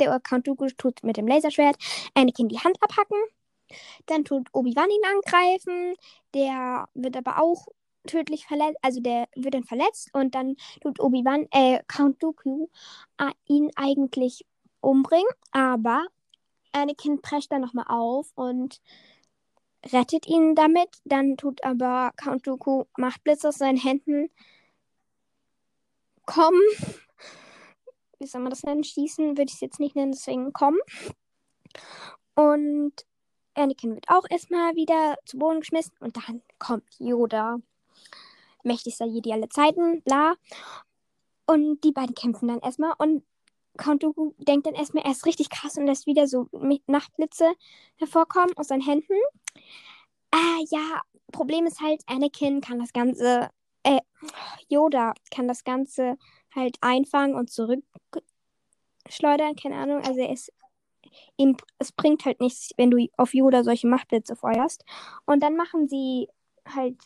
der 0.00 0.12
Account 0.12 0.46
Dooku 0.48 0.68
tut 0.76 1.02
mit 1.04 1.16
dem 1.16 1.26
Laserschwert 1.28 1.76
Anakin 2.14 2.48
die 2.48 2.58
Hand 2.58 2.76
abhacken. 2.82 3.18
Dann 4.06 4.24
tut 4.24 4.48
Obi-Wan 4.52 4.90
ihn 4.90 5.04
angreifen. 5.04 5.94
Der 6.34 6.88
wird 6.94 7.16
aber 7.16 7.40
auch 7.40 7.68
tödlich 8.06 8.46
verletzt, 8.46 8.78
also 8.82 9.00
der 9.00 9.28
wird 9.34 9.54
dann 9.54 9.64
verletzt 9.64 10.10
und 10.12 10.34
dann 10.34 10.56
tut 10.80 11.00
Obi-Wan, 11.00 11.46
äh, 11.50 11.82
Count 11.88 12.22
Dooku 12.22 12.68
äh, 13.18 13.30
ihn 13.46 13.70
eigentlich 13.76 14.44
umbringen, 14.80 15.28
aber 15.52 16.06
Anakin 16.72 17.22
prescht 17.22 17.52
dann 17.52 17.62
nochmal 17.62 17.86
auf 17.88 18.32
und 18.34 18.80
rettet 19.92 20.26
ihn 20.26 20.54
damit. 20.54 20.88
Dann 21.04 21.36
tut 21.36 21.64
aber 21.64 22.12
Count 22.16 22.46
Dooku 22.46 22.84
Machtblitz 22.96 23.44
aus 23.44 23.58
seinen 23.58 23.78
Händen 23.78 24.30
kommen. 26.26 26.62
Wie 28.18 28.26
soll 28.26 28.40
man 28.40 28.50
das 28.50 28.62
nennen? 28.62 28.84
Schießen 28.84 29.36
würde 29.36 29.48
ich 29.48 29.54
es 29.54 29.60
jetzt 29.60 29.80
nicht 29.80 29.96
nennen, 29.96 30.12
deswegen 30.12 30.52
kommen. 30.52 30.78
Und 32.34 32.92
Anakin 33.54 33.94
wird 33.94 34.08
auch 34.08 34.24
erstmal 34.28 34.74
wieder 34.74 35.16
zu 35.24 35.38
Boden 35.38 35.60
geschmissen 35.60 35.94
und 36.00 36.16
dann 36.16 36.42
kommt 36.58 36.84
Yoda. 36.98 37.58
Mächtigster 38.64 39.06
Jedi 39.06 39.32
aller 39.32 39.50
Zeiten, 39.50 40.02
bla. 40.02 40.34
Und 41.46 41.82
die 41.84 41.92
beiden 41.92 42.14
kämpfen 42.14 42.48
dann 42.48 42.60
erstmal 42.60 42.94
und 42.98 43.22
Count 43.76 44.02
Dooku 44.02 44.32
denkt 44.38 44.66
dann 44.66 44.74
erstmal, 44.74 45.04
er 45.04 45.10
ist 45.10 45.26
richtig 45.26 45.50
krass 45.50 45.76
und 45.76 45.86
lässt 45.86 46.06
wieder 46.06 46.26
so 46.28 46.48
Nachtblitze 46.86 47.54
hervorkommen 47.96 48.56
aus 48.56 48.68
seinen 48.68 48.82
Händen. 48.82 49.14
Äh, 50.32 50.64
ja, 50.70 51.02
Problem 51.32 51.66
ist 51.66 51.80
halt, 51.80 52.02
Anakin 52.06 52.60
kann 52.60 52.78
das 52.78 52.92
Ganze, 52.92 53.50
äh, 53.82 54.00
Yoda 54.68 55.14
kann 55.30 55.48
das 55.48 55.64
Ganze 55.64 56.16
halt 56.54 56.76
einfangen 56.80 57.34
und 57.34 57.50
zurückschleudern, 57.50 59.56
keine 59.56 59.76
Ahnung. 59.76 60.02
Also 60.04 60.24
ist 60.24 60.52
ihm, 61.36 61.56
es 61.78 61.92
bringt 61.92 62.24
halt 62.24 62.40
nichts, 62.40 62.70
wenn 62.76 62.90
du 62.90 63.06
auf 63.16 63.34
Yoda 63.34 63.64
solche 63.64 63.88
Machtblitze 63.88 64.36
feuerst. 64.36 64.84
Und 65.26 65.42
dann 65.42 65.56
machen 65.56 65.88
sie 65.88 66.28
halt, 66.66 66.96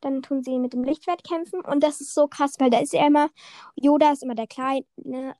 dann 0.00 0.22
tun 0.22 0.42
sie 0.42 0.58
mit 0.58 0.72
dem 0.72 0.84
Lichtschwert 0.84 1.24
kämpfen. 1.24 1.60
Und 1.60 1.82
das 1.82 2.00
ist 2.00 2.14
so 2.14 2.28
krass, 2.28 2.54
weil 2.58 2.70
da 2.70 2.78
ist 2.78 2.94
er 2.94 3.06
immer, 3.06 3.30
Yoda 3.76 4.12
ist 4.12 4.22
immer 4.22 4.34
der 4.34 4.46
kleine, 4.46 4.84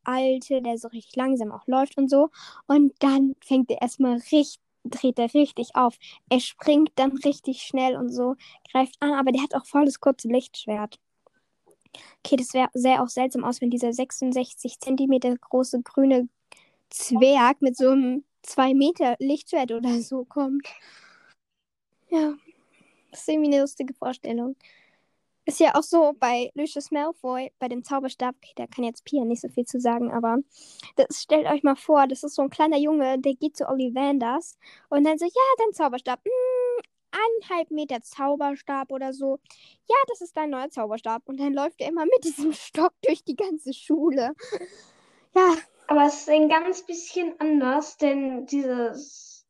alte, 0.04 0.62
der 0.62 0.78
so 0.78 0.88
richtig 0.88 1.16
langsam 1.16 1.52
auch 1.52 1.66
läuft 1.66 1.96
und 1.98 2.10
so. 2.10 2.30
Und 2.66 2.92
dann 3.00 3.34
fängt 3.44 3.70
er 3.70 3.82
erstmal 3.82 4.14
richtig 4.14 4.60
dreht 4.90 5.18
er 5.18 5.32
richtig 5.34 5.74
auf. 5.74 5.96
Er 6.28 6.40
springt 6.40 6.92
dann 6.96 7.12
richtig 7.18 7.62
schnell 7.62 7.96
und 7.96 8.10
so, 8.10 8.36
greift 8.70 8.94
an, 9.00 9.12
aber 9.14 9.32
der 9.32 9.42
hat 9.42 9.54
auch 9.54 9.66
voll 9.66 9.84
das 9.84 10.00
kurze 10.00 10.28
Lichtschwert. 10.28 10.98
Okay, 12.24 12.36
das 12.36 12.52
wär, 12.54 12.68
sähe 12.74 13.02
auch 13.02 13.08
seltsam 13.08 13.44
aus, 13.44 13.60
wenn 13.60 13.70
dieser 13.70 13.92
66 13.92 14.80
Zentimeter 14.80 15.34
große 15.36 15.82
grüne 15.82 16.28
Zwerg 16.90 17.62
mit 17.62 17.76
so 17.76 17.90
einem 17.90 18.24
2 18.42 18.74
Meter 18.74 19.16
Lichtschwert 19.18 19.72
oder 19.72 20.00
so 20.00 20.24
kommt. 20.24 20.66
Ja, 22.08 22.34
das 23.16 23.22
ist 23.22 23.28
irgendwie 23.28 23.52
eine 23.52 23.62
lustige 23.62 23.94
Vorstellung. 23.94 24.56
Ist 25.46 25.60
ja 25.60 25.74
auch 25.74 25.82
so 25.82 26.12
bei 26.18 26.50
Lucius 26.54 26.90
Malfoy, 26.90 27.52
bei 27.58 27.68
dem 27.68 27.84
Zauberstab, 27.84 28.34
da 28.56 28.66
kann 28.66 28.84
jetzt 28.84 29.04
Pia 29.04 29.24
nicht 29.24 29.40
so 29.40 29.48
viel 29.48 29.64
zu 29.64 29.80
sagen, 29.80 30.12
aber 30.12 30.38
das, 30.96 31.22
stellt 31.22 31.46
euch 31.46 31.62
mal 31.62 31.76
vor, 31.76 32.06
das 32.08 32.24
ist 32.24 32.34
so 32.34 32.42
ein 32.42 32.50
kleiner 32.50 32.78
Junge, 32.78 33.18
der 33.20 33.34
geht 33.34 33.56
zu 33.56 33.68
Ollivanders 33.68 34.58
und 34.88 35.04
dann 35.04 35.18
so, 35.18 35.24
ja, 35.24 35.30
dein 35.58 35.72
Zauberstab, 35.72 36.18
mh, 36.24 36.30
hm, 36.30 36.82
eineinhalb 37.12 37.70
Meter 37.70 38.02
Zauberstab 38.02 38.92
oder 38.92 39.12
so. 39.12 39.38
Ja, 39.88 39.96
das 40.08 40.20
ist 40.20 40.36
dein 40.36 40.50
neuer 40.50 40.68
Zauberstab. 40.68 41.22
Und 41.26 41.40
dann 41.40 41.54
läuft 41.54 41.80
er 41.80 41.88
immer 41.88 42.04
mit 42.04 42.24
diesem 42.24 42.52
Stock 42.52 42.92
durch 43.06 43.24
die 43.24 43.36
ganze 43.36 43.72
Schule. 43.72 44.32
Ja, 45.34 45.54
aber 45.86 46.06
es 46.06 46.20
ist 46.20 46.28
ein 46.28 46.48
ganz 46.48 46.84
bisschen 46.84 47.38
anders, 47.38 47.96
denn 47.96 48.46
dieses 48.46 49.46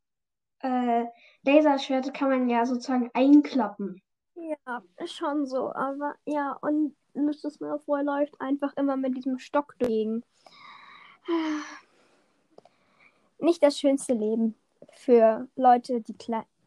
äh, 0.60 1.06
Laserschwert 1.46 2.12
kann 2.12 2.28
man 2.28 2.48
ja 2.48 2.66
sozusagen 2.66 3.10
einklappen. 3.14 4.02
Ja, 4.34 4.82
schon 5.06 5.46
so. 5.46 5.72
Aber 5.72 6.14
ja, 6.26 6.58
und 6.60 6.94
Lucius 7.14 7.60
Malfoy 7.60 8.02
läuft 8.02 8.38
einfach 8.40 8.76
immer 8.76 8.96
mit 8.96 9.16
diesem 9.16 9.38
Stock 9.38 9.74
dagegen. 9.78 10.22
Nicht 13.38 13.62
das 13.62 13.78
schönste 13.78 14.14
Leben 14.14 14.54
für 14.92 15.48
Leute, 15.56 16.00
die 16.00 16.16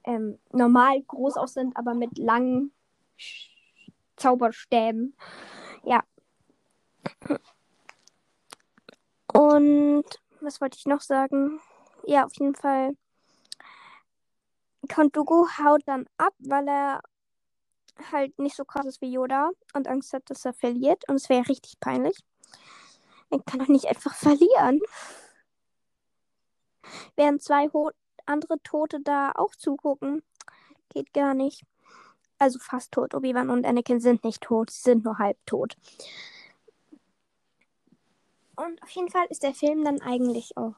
ähm, 0.06 0.40
normal 0.52 1.02
groß 1.02 1.38
aus 1.38 1.54
sind, 1.54 1.76
aber 1.76 1.94
mit 1.94 2.18
langen 2.18 2.72
Zauberstäben. 4.16 5.16
Ja. 5.84 6.04
Und 9.34 10.06
was 10.42 10.62
wollte 10.62 10.78
ich 10.78 10.86
noch 10.86 11.02
sagen? 11.02 11.60
Ja, 12.06 12.26
auf 12.26 12.34
jeden 12.38 12.56
Fall. 12.56 12.96
Dooku 15.16 15.48
haut 15.58 15.82
dann 15.86 16.06
ab, 16.18 16.34
weil 16.40 16.68
er 16.68 17.02
halt 18.12 18.38
nicht 18.40 18.56
so 18.56 18.66
krass 18.66 18.86
ist 18.86 19.02
wie 19.02 19.12
Yoda 19.12 19.52
und 19.74 19.88
Angst 19.88 20.14
hat, 20.14 20.30
dass 20.30 20.46
er 20.46 20.54
verliert. 20.54 21.08
Und 21.08 21.16
es 21.16 21.30
wäre 21.30 21.48
richtig 21.48 21.80
peinlich. 21.80 22.18
Er 23.30 23.40
kann 23.44 23.60
doch 23.60 23.68
nicht 23.68 23.88
einfach 23.88 24.16
verlieren. 24.16 24.82
Während 27.16 27.42
zwei 27.44 27.68
Ho 27.70 27.92
andere 28.26 28.62
Tote 28.64 29.00
da 29.02 29.32
auch 29.36 29.56
zugucken. 29.56 30.24
Geht 30.90 31.14
gar 31.14 31.34
nicht. 31.34 31.64
Also 32.38 32.60
fast 32.60 32.92
tot. 32.92 33.14
Obi-Wan 33.14 33.50
und 33.50 33.66
Anakin 33.66 34.00
sind 34.00 34.24
nicht 34.24 34.42
tot. 34.42 34.70
Sie 34.72 34.82
sind 34.82 35.04
nur 35.04 35.18
halb 35.18 35.38
tot. 35.46 35.76
Und 38.56 38.82
auf 38.84 38.90
jeden 38.90 39.10
Fall 39.10 39.26
ist 39.30 39.44
der 39.44 39.54
Film 39.54 39.84
dann 39.84 40.02
eigentlich 40.02 40.58
auch 40.58 40.76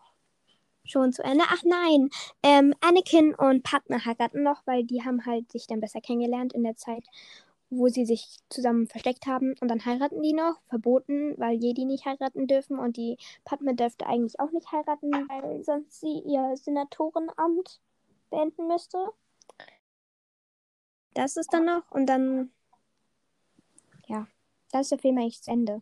schon 0.83 1.13
zu 1.13 1.23
Ende. 1.23 1.43
Ach 1.47 1.63
nein, 1.63 2.09
ähm, 2.43 2.73
Anakin 2.81 3.33
und 3.35 3.63
Padme 3.63 4.03
heiraten 4.03 4.43
noch, 4.43 4.65
weil 4.65 4.83
die 4.83 5.03
haben 5.03 5.25
halt 5.25 5.51
sich 5.51 5.67
dann 5.67 5.79
besser 5.79 6.01
kennengelernt 6.01 6.53
in 6.53 6.63
der 6.63 6.75
Zeit, 6.75 7.05
wo 7.69 7.87
sie 7.87 8.05
sich 8.05 8.39
zusammen 8.49 8.87
versteckt 8.87 9.27
haben. 9.27 9.55
Und 9.61 9.69
dann 9.69 9.85
heiraten 9.85 10.21
die 10.21 10.33
noch, 10.33 10.59
verboten, 10.67 11.35
weil 11.37 11.55
Jedi 11.55 11.85
nicht 11.85 12.05
heiraten 12.05 12.47
dürfen. 12.47 12.79
Und 12.79 12.97
die 12.97 13.17
Padme 13.45 13.75
dürfte 13.75 14.05
eigentlich 14.07 14.39
auch 14.39 14.51
nicht 14.51 14.71
heiraten, 14.71 15.11
weil 15.11 15.63
sonst 15.63 15.99
sie 15.99 16.19
ihr 16.19 16.55
Senatorenamt 16.57 17.79
beenden 18.29 18.67
müsste. 18.67 18.97
Das 21.13 21.37
ist 21.37 21.53
dann 21.53 21.65
noch. 21.65 21.89
Und 21.91 22.07
dann, 22.07 22.51
ja, 24.07 24.27
da 24.71 24.79
ist 24.79 24.91
der 24.91 24.99
Film 24.99 25.17
eigentlich 25.17 25.41
zu 25.41 25.51
Ende. 25.51 25.81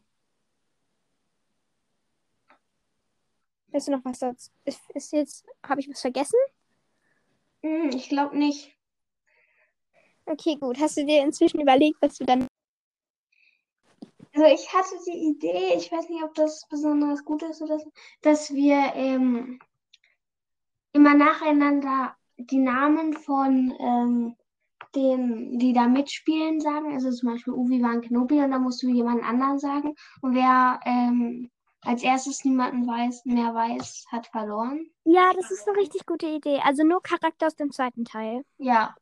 Weißt 3.71 3.88
du 3.88 3.91
noch 3.91 4.05
was 4.05 4.19
dazu? 4.19 4.49
Ist, 4.65 4.82
ist 4.93 5.13
jetzt, 5.13 5.45
habe 5.65 5.82
ich 5.82 5.89
was 5.89 6.01
vergessen? 6.01 6.39
Hm, 7.62 7.89
ich 7.93 8.10
glaube 8.10 8.38
nicht. 8.38 8.75
Okay, 10.25 10.58
gut. 10.60 10.79
Hast 10.79 10.97
du 10.97 11.05
dir 11.05 11.23
inzwischen 11.23 11.60
überlegt, 11.60 11.97
was 12.01 12.17
du 12.17 12.25
dann. 12.25 12.47
Also 14.34 14.45
ich 14.53 14.73
hatte 14.73 14.95
die 15.08 15.29
Idee, 15.29 15.75
ich 15.75 15.91
weiß 15.91 16.08
nicht, 16.10 16.23
ob 16.23 16.34
das 16.36 16.67
besonders 16.69 17.25
gut 17.25 17.43
ist 17.43 17.62
oder 17.62 17.79
so, 17.79 17.91
dass 18.21 18.53
wir 18.53 18.93
ähm, 18.93 19.60
immer 20.93 21.15
nacheinander 21.15 22.15
die 22.38 22.60
Namen 22.60 23.13
von 23.13 23.73
ähm, 23.79 24.36
den, 24.95 25.60
die 25.60 25.73
da 25.73 25.88
mitspielen, 25.88 26.62
sagen. 26.62 26.93
Also 26.93 27.12
zum 27.12 27.29
Beispiel 27.29 27.53
Uwe 27.53 27.82
Van 27.82 28.01
Kenobi 28.01 28.41
und 28.41 28.51
dann 28.51 28.63
musst 28.63 28.82
du 28.84 28.88
jemand 28.88 29.23
anderen 29.23 29.60
sagen. 29.60 29.95
Und 30.21 30.36
wer 30.36 30.79
ähm, 30.86 31.49
als 31.81 32.03
erstes 32.03 32.45
niemanden 32.45 32.87
weiß, 32.87 33.25
mehr 33.25 33.53
weiß, 33.53 34.05
hat 34.11 34.27
verloren. 34.27 34.89
Ja, 35.03 35.33
das 35.33 35.51
ist 35.51 35.67
eine 35.67 35.77
richtig 35.77 36.05
gute 36.05 36.27
Idee. 36.27 36.59
Also 36.63 36.83
nur 36.83 37.01
Charakter 37.01 37.47
aus 37.47 37.55
dem 37.55 37.71
zweiten 37.71 38.05
Teil. 38.05 38.43
Ja, 38.57 38.95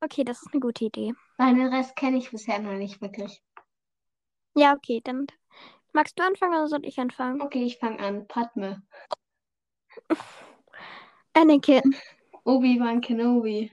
Okay, 0.00 0.22
das 0.22 0.40
ist 0.42 0.52
eine 0.52 0.60
gute 0.60 0.84
Idee. 0.84 1.14
weil 1.36 1.54
den 1.54 1.68
Rest 1.72 1.94
kenne 1.94 2.16
ich 2.18 2.30
bisher 2.32 2.58
noch 2.58 2.72
nicht 2.72 3.00
wirklich. 3.00 3.40
Ja, 4.56 4.74
okay, 4.74 5.00
dann 5.04 5.26
magst 5.92 6.18
du 6.18 6.24
anfangen 6.24 6.54
oder 6.54 6.68
soll 6.68 6.84
ich 6.86 6.98
anfangen? 7.00 7.42
Okay, 7.42 7.64
ich 7.64 7.78
fange 7.78 8.00
an. 8.00 8.26
Padme. 8.28 8.82
Anakin, 11.34 11.94
Obi-Wan 12.46 13.00
Kenobi. 13.02 13.70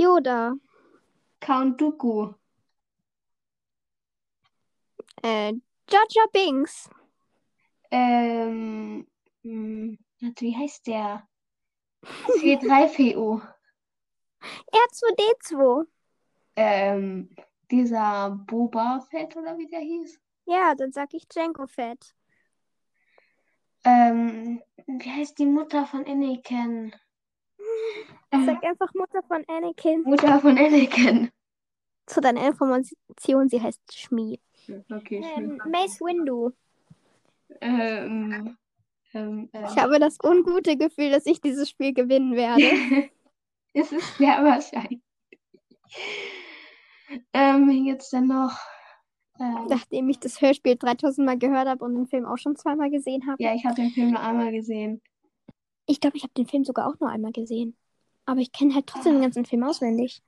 Yoda, 0.00 0.38
Count 1.40 1.76
Dooku. 1.78 2.32
Äh, 5.22 5.52
Jar 5.88 6.28
Binks, 6.32 6.88
Ähm, 7.90 9.06
warte, 9.42 10.40
wie 10.40 10.56
heißt 10.56 10.86
der? 10.86 11.26
C3PO. 12.04 13.42
R2D2. 14.72 15.86
Ähm, 16.56 17.30
dieser 17.70 18.30
Boba 18.30 19.00
Fett 19.10 19.36
oder 19.36 19.56
wie 19.58 19.66
der 19.66 19.80
hieß? 19.80 20.20
Ja, 20.46 20.74
dann 20.74 20.92
sag 20.92 21.14
ich 21.14 21.26
Jango 21.32 21.66
Fett. 21.66 22.14
Ähm, 23.84 24.62
wie 24.86 25.10
heißt 25.10 25.38
die 25.38 25.46
Mutter 25.46 25.86
von 25.86 26.06
Anakin? 26.06 26.94
Sag 28.32 28.64
einfach 28.64 28.92
Mutter 28.94 29.22
von 29.22 29.44
Anakin. 29.48 30.02
Mutter 30.02 30.40
von 30.40 30.56
Anakin. 30.58 31.30
Zu 32.06 32.20
deiner 32.20 32.46
Information, 32.46 33.48
sie 33.48 33.60
heißt 33.60 33.80
Okay, 34.90 35.24
Ähm, 35.36 35.60
Mace 35.70 36.00
Windu. 36.00 36.52
Ähm, 37.60 38.56
ähm, 39.12 39.50
Ich 39.52 39.60
ähm. 39.60 39.76
habe 39.76 39.98
das 39.98 40.18
ungute 40.22 40.76
Gefühl, 40.76 41.10
dass 41.10 41.26
ich 41.26 41.40
dieses 41.40 41.68
Spiel 41.68 41.92
gewinnen 41.92 42.34
werde. 42.34 42.62
es 43.74 43.92
ist 43.92 44.18
sehr 44.18 44.42
wahrscheinlich. 44.44 45.00
Ähm, 47.32 47.70
jetzt 47.86 48.12
dann 48.12 48.28
noch. 48.28 48.56
Ähm, 49.40 49.66
Nachdem 49.68 50.08
ich 50.08 50.20
das 50.20 50.40
Hörspiel 50.40 50.76
3000 50.76 51.26
Mal 51.26 51.38
gehört 51.38 51.66
habe 51.66 51.84
und 51.84 51.94
den 51.94 52.06
Film 52.06 52.26
auch 52.26 52.36
schon 52.36 52.56
zweimal 52.56 52.90
gesehen 52.90 53.26
habe. 53.26 53.42
ja, 53.42 53.54
ich 53.54 53.64
habe 53.64 53.74
den 53.74 53.90
Film 53.90 54.10
nur 54.10 54.20
einmal 54.20 54.52
gesehen. 54.52 55.00
Ich 55.86 56.00
glaube, 56.00 56.16
ich 56.16 56.22
habe 56.22 56.34
den 56.34 56.46
Film 56.46 56.64
sogar 56.64 56.88
auch 56.88 57.00
nur 57.00 57.10
einmal 57.10 57.32
gesehen. 57.32 57.76
Aber 58.26 58.40
ich 58.40 58.52
kenne 58.52 58.74
halt 58.74 58.86
trotzdem 58.86 59.14
den 59.14 59.22
ganzen 59.22 59.44
Film 59.44 59.64
auswendig. 59.64 60.22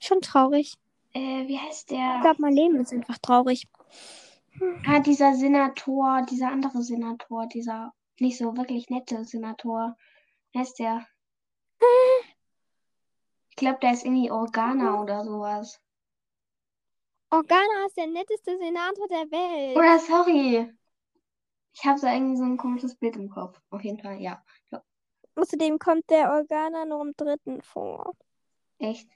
Schon 0.00 0.20
traurig. 0.20 0.74
Äh, 1.14 1.46
wie 1.48 1.58
heißt 1.58 1.90
Ich 1.90 1.96
der? 1.96 2.20
glaube, 2.20 2.40
mein 2.42 2.52
Leben 2.54 2.76
ist 2.80 2.92
einfach 2.92 3.18
traurig. 3.18 3.66
Ah, 4.86 5.00
dieser 5.00 5.34
Senator, 5.34 6.22
dieser 6.28 6.48
andere 6.48 6.82
Senator, 6.82 7.46
dieser 7.46 7.92
nicht 8.18 8.38
so 8.38 8.56
wirklich 8.56 8.90
nette 8.90 9.24
Senator. 9.24 9.96
Wie 10.52 10.58
heißt 10.58 10.78
der? 10.78 11.06
Ich 13.50 13.56
glaube, 13.56 13.78
der 13.80 13.92
ist 13.92 14.04
irgendwie 14.04 14.30
Organa 14.30 15.00
oder 15.00 15.24
sowas. 15.24 15.80
Organa 17.30 17.86
ist 17.86 17.96
der 17.96 18.06
netteste 18.06 18.56
Senator 18.58 19.06
der 19.08 19.30
Welt. 19.30 19.76
Oder 19.76 19.98
sorry. 19.98 20.72
Ich 21.74 21.84
habe 21.84 21.98
so 21.98 22.06
irgendwie 22.06 22.36
so 22.36 22.44
ein 22.44 22.56
komisches 22.56 22.96
Bild 22.96 23.16
im 23.16 23.28
Kopf. 23.28 23.60
Auf 23.70 23.84
jeden 23.84 24.00
Fall, 24.00 24.20
ja. 24.20 24.42
ja. 24.70 24.82
Außerdem 25.36 25.78
kommt 25.78 26.08
der 26.10 26.32
Organa 26.32 26.84
nur 26.84 27.02
im 27.02 27.14
dritten 27.16 27.62
vor. 27.62 28.14
Echt. 28.78 29.08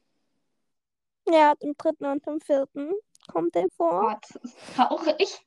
Ja, 1.28 1.54
im 1.60 1.74
dritten 1.76 2.04
und 2.06 2.26
im 2.26 2.40
vierten 2.40 2.92
kommt 3.30 3.54
der 3.54 3.68
vor. 3.76 4.00
Gott, 4.00 4.26
das 4.32 4.44
ist 4.44 4.58
traurig. 4.74 5.46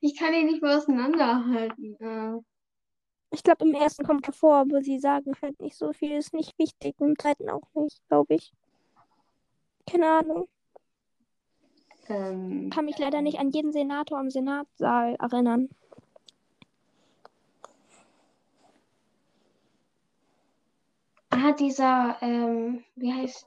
Ich 0.00 0.16
kann 0.18 0.34
ihn 0.34 0.46
nicht 0.46 0.62
mehr 0.62 0.76
auseinanderhalten. 0.76 1.96
Äh, 2.00 2.40
Ich 3.30 3.42
glaube, 3.42 3.64
im 3.64 3.74
ersten 3.74 4.04
kommt 4.04 4.26
er 4.26 4.34
vor, 4.34 4.56
aber 4.56 4.82
sie 4.82 4.98
sagen 4.98 5.32
halt 5.40 5.58
nicht 5.60 5.76
so 5.76 5.92
viel. 5.92 6.12
Ist 6.12 6.34
nicht 6.34 6.58
wichtig. 6.58 6.94
Im 7.00 7.18
zweiten 7.18 7.48
auch 7.48 7.62
nicht, 7.74 8.06
glaube 8.08 8.34
ich. 8.34 8.52
Keine 9.90 10.08
Ahnung. 10.08 10.48
ähm, 12.08 12.70
Kann 12.70 12.84
mich 12.84 12.98
leider 12.98 13.22
nicht 13.22 13.38
an 13.38 13.50
jeden 13.50 13.72
Senator 13.72 14.20
im 14.20 14.30
Senatssaal 14.30 15.16
erinnern. 15.16 15.70
Ah, 21.34 21.52
dieser, 21.52 22.16
ähm, 22.22 22.84
wie 22.96 23.12
heißt, 23.12 23.46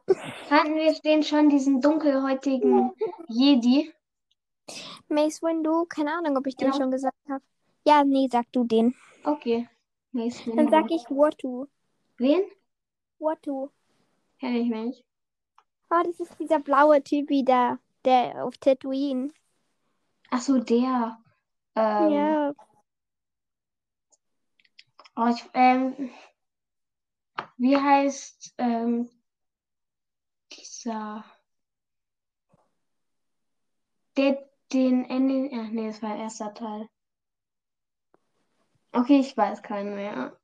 hatten 0.49 0.75
wir 0.75 0.93
den 1.01 1.23
schon, 1.23 1.49
diesen 1.49 1.81
dunkelhäutigen 1.81 2.91
Jedi? 3.27 3.93
Mace 5.09 5.41
Windu, 5.41 5.85
keine 5.85 6.13
Ahnung, 6.13 6.37
ob 6.37 6.47
ich 6.47 6.55
den 6.57 6.71
Genau. 6.71 6.77
schon 6.77 6.91
gesagt 6.91 7.17
habe. 7.29 7.43
Ja, 7.85 8.03
nee, 8.03 8.27
sag 8.31 8.51
du 8.51 8.63
den. 8.65 8.95
Okay. 9.23 9.67
Mace 10.11 10.43
Dann 10.45 10.57
Windu. 10.57 10.71
sag 10.71 10.91
ich 10.91 11.03
Watu. 11.09 11.67
Wen? 12.17 12.41
Watu. 13.19 13.69
Kenn 14.39 14.55
ich 14.55 14.69
nicht. 14.69 15.03
Oh, 15.89 16.01
das 16.03 16.19
ist 16.19 16.37
dieser 16.39 16.59
blaue 16.59 17.01
Typ 17.01 17.29
wieder, 17.29 17.79
der 18.03 18.43
auf 18.45 18.57
Tatooine. 18.57 19.31
Ach 20.29 20.41
so, 20.41 20.59
der. 20.59 21.17
Ähm, 21.75 22.09
Ja, 22.11 22.53
oh, 25.15 25.27
ich, 25.29 25.43
ähm, 25.53 26.09
wie 27.57 27.75
heißt, 27.77 28.55
ähm, 28.57 29.09
dieser, 30.51 31.25
der, 34.17 34.47
den 34.73 35.05
Ende, 35.05 35.49
ach 35.55 35.69
nee, 35.69 35.87
das 35.87 36.01
war 36.01 36.13
der 36.13 36.23
erste 36.23 36.53
Teil. 36.53 36.87
Okay, 38.93 39.19
ich 39.19 39.35
weiß 39.35 39.61
keinen 39.61 39.95
mehr. 39.95 40.37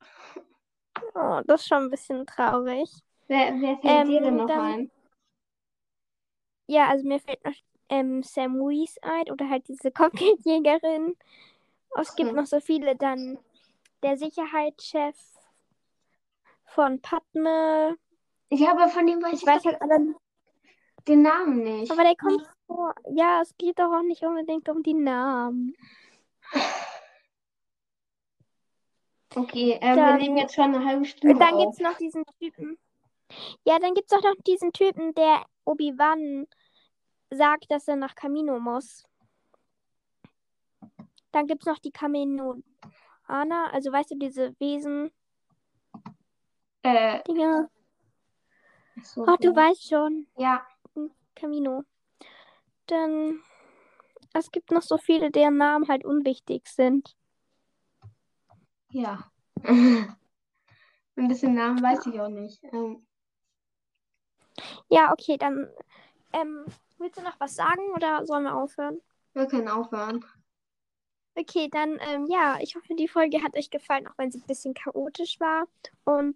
oh, 1.16 1.42
das 1.46 1.62
ist 1.62 1.68
schon 1.68 1.84
ein 1.84 1.90
bisschen 1.90 2.26
traurig. 2.26 2.90
Wer, 3.28 3.54
wer 3.60 3.78
fällt 3.78 4.08
dir 4.08 4.20
Ähm, 4.20 4.24
denn 4.24 4.36
noch 4.38 4.48
dann- 4.48 4.60
ein? 4.60 4.92
Ja, 6.68 6.88
also 6.90 7.08
mir 7.08 7.20
fällt 7.20 7.44
noch 7.44 7.54
ähm, 7.90 8.24
Sam 8.24 8.58
Weiss 8.60 8.98
ein 9.02 9.30
oder 9.32 9.50
halt 9.50 9.68
diese 9.68 9.92
Kopfgeldjägerin. 9.92 11.16
Oh, 11.92 12.00
Es 12.02 12.16
gibt 12.16 12.30
Hm. 12.30 12.38
noch 12.38 12.46
so 12.46 12.60
viele. 12.60 12.96
Dann 12.96 13.38
der 14.02 14.18
Sicherheitschef 14.18 15.16
von 16.74 17.02
Padme. 17.02 17.98
Ja, 18.52 18.72
aber 18.72 18.88
von 18.90 19.06
dem 19.08 19.22
weiß 19.22 19.34
Ich 19.34 19.42
ich 19.42 19.48
weiß 19.48 19.66
halt 19.66 19.82
alle, 19.82 20.16
den 21.08 21.22
Namen 21.22 21.64
nicht. 21.64 21.92
aber 21.92 22.04
der 22.04 22.16
kommt 22.16 22.48
vor. 22.68 22.94
Ja, 23.16 23.42
es 23.42 23.56
geht 23.58 23.80
doch 23.80 23.92
auch 23.94 24.04
nicht 24.04 24.24
unbedingt 24.24 24.68
um 24.70 24.84
die 24.84 24.94
Namen. 24.94 25.76
Okay, 29.36 29.80
wir 29.82 29.96
Dann- 29.96 30.20
nehmen 30.20 30.38
jetzt 30.38 30.54
schon 30.56 30.76
eine 30.76 30.86
halbe 30.86 31.06
Stunde 31.06 31.38
Dann 31.38 31.56
auf. 31.56 31.62
gibt's 31.62 31.80
noch 31.80 31.98
diesen 31.98 32.24
Typen. 32.40 32.78
Ja, 33.66 33.80
dann 33.80 33.96
gibt's 33.96 34.14
auch 34.14 34.22
noch 34.22 34.36
diesen 34.46 34.72
Typen, 34.74 35.14
der 35.16 35.44
Obi-Wan 35.66 36.46
sagt, 37.32 37.72
dass 37.72 37.88
er 37.88 37.96
nach 37.96 38.14
Camino 38.14 38.60
muss. 38.60 39.04
Dann 41.32 41.48
gibt's 41.48 41.66
noch 41.66 41.80
die 41.80 41.90
Kaminoaner, 41.92 42.62
also 43.28 43.92
weißt 43.92 44.12
du, 44.12 44.16
diese 44.18 44.54
Wesen, 44.60 45.10
Äh, 46.84 47.20
Dinge. 47.28 47.70
ach 49.00 49.06
so, 49.06 49.26
Ach, 49.26 49.38
du 49.38 49.50
ja. 49.50 49.56
weißt 49.56 49.90
schon, 49.90 50.28
Ja, 50.38 50.68
Camino. 51.36 51.84
Dann, 52.88 53.42
es 54.34 54.52
gibt 54.52 54.72
noch 54.72 54.84
so 54.84 54.98
viele, 54.98 55.32
deren 55.32 55.58
Namen 55.58 55.88
halt 55.90 56.06
unwichtig 56.06 56.68
sind. 56.70 57.16
ja. 58.90 59.32
Ein 61.16 61.28
bisschen 61.28 61.56
Namen 61.56 61.82
weiß 61.82 62.06
ich 62.06 62.20
auch 62.20 62.30
nicht. 62.30 62.64
Ähm, 62.72 63.06
Ja, 64.90 65.12
okay, 65.12 65.38
dann, 65.38 65.68
ähm, 66.34 66.66
willst 66.98 67.18
du 67.20 67.24
noch 67.24 67.40
was 67.40 67.56
sagen 67.56 67.82
oder 67.96 68.26
sollen 68.26 68.44
wir 68.44 68.56
aufhören? 68.56 69.02
wir 69.36 69.46
können 69.46 69.68
aufhören. 69.68 70.26
Okay, 71.36 71.68
dann, 71.72 71.98
ähm, 72.02 72.28
ja, 72.30 72.58
ich 72.62 72.76
hoffe, 72.76 72.94
die 72.96 73.08
Folge 73.08 73.42
hat 73.44 73.56
euch 73.58 73.70
gefallen, 73.72 74.08
auch 74.08 74.18
wenn 74.18 74.32
sie 74.32 74.40
ein 74.40 74.46
bisschen 74.48 74.74
chaotisch 74.76 75.40
war. 75.40 75.66
Und 76.04 76.36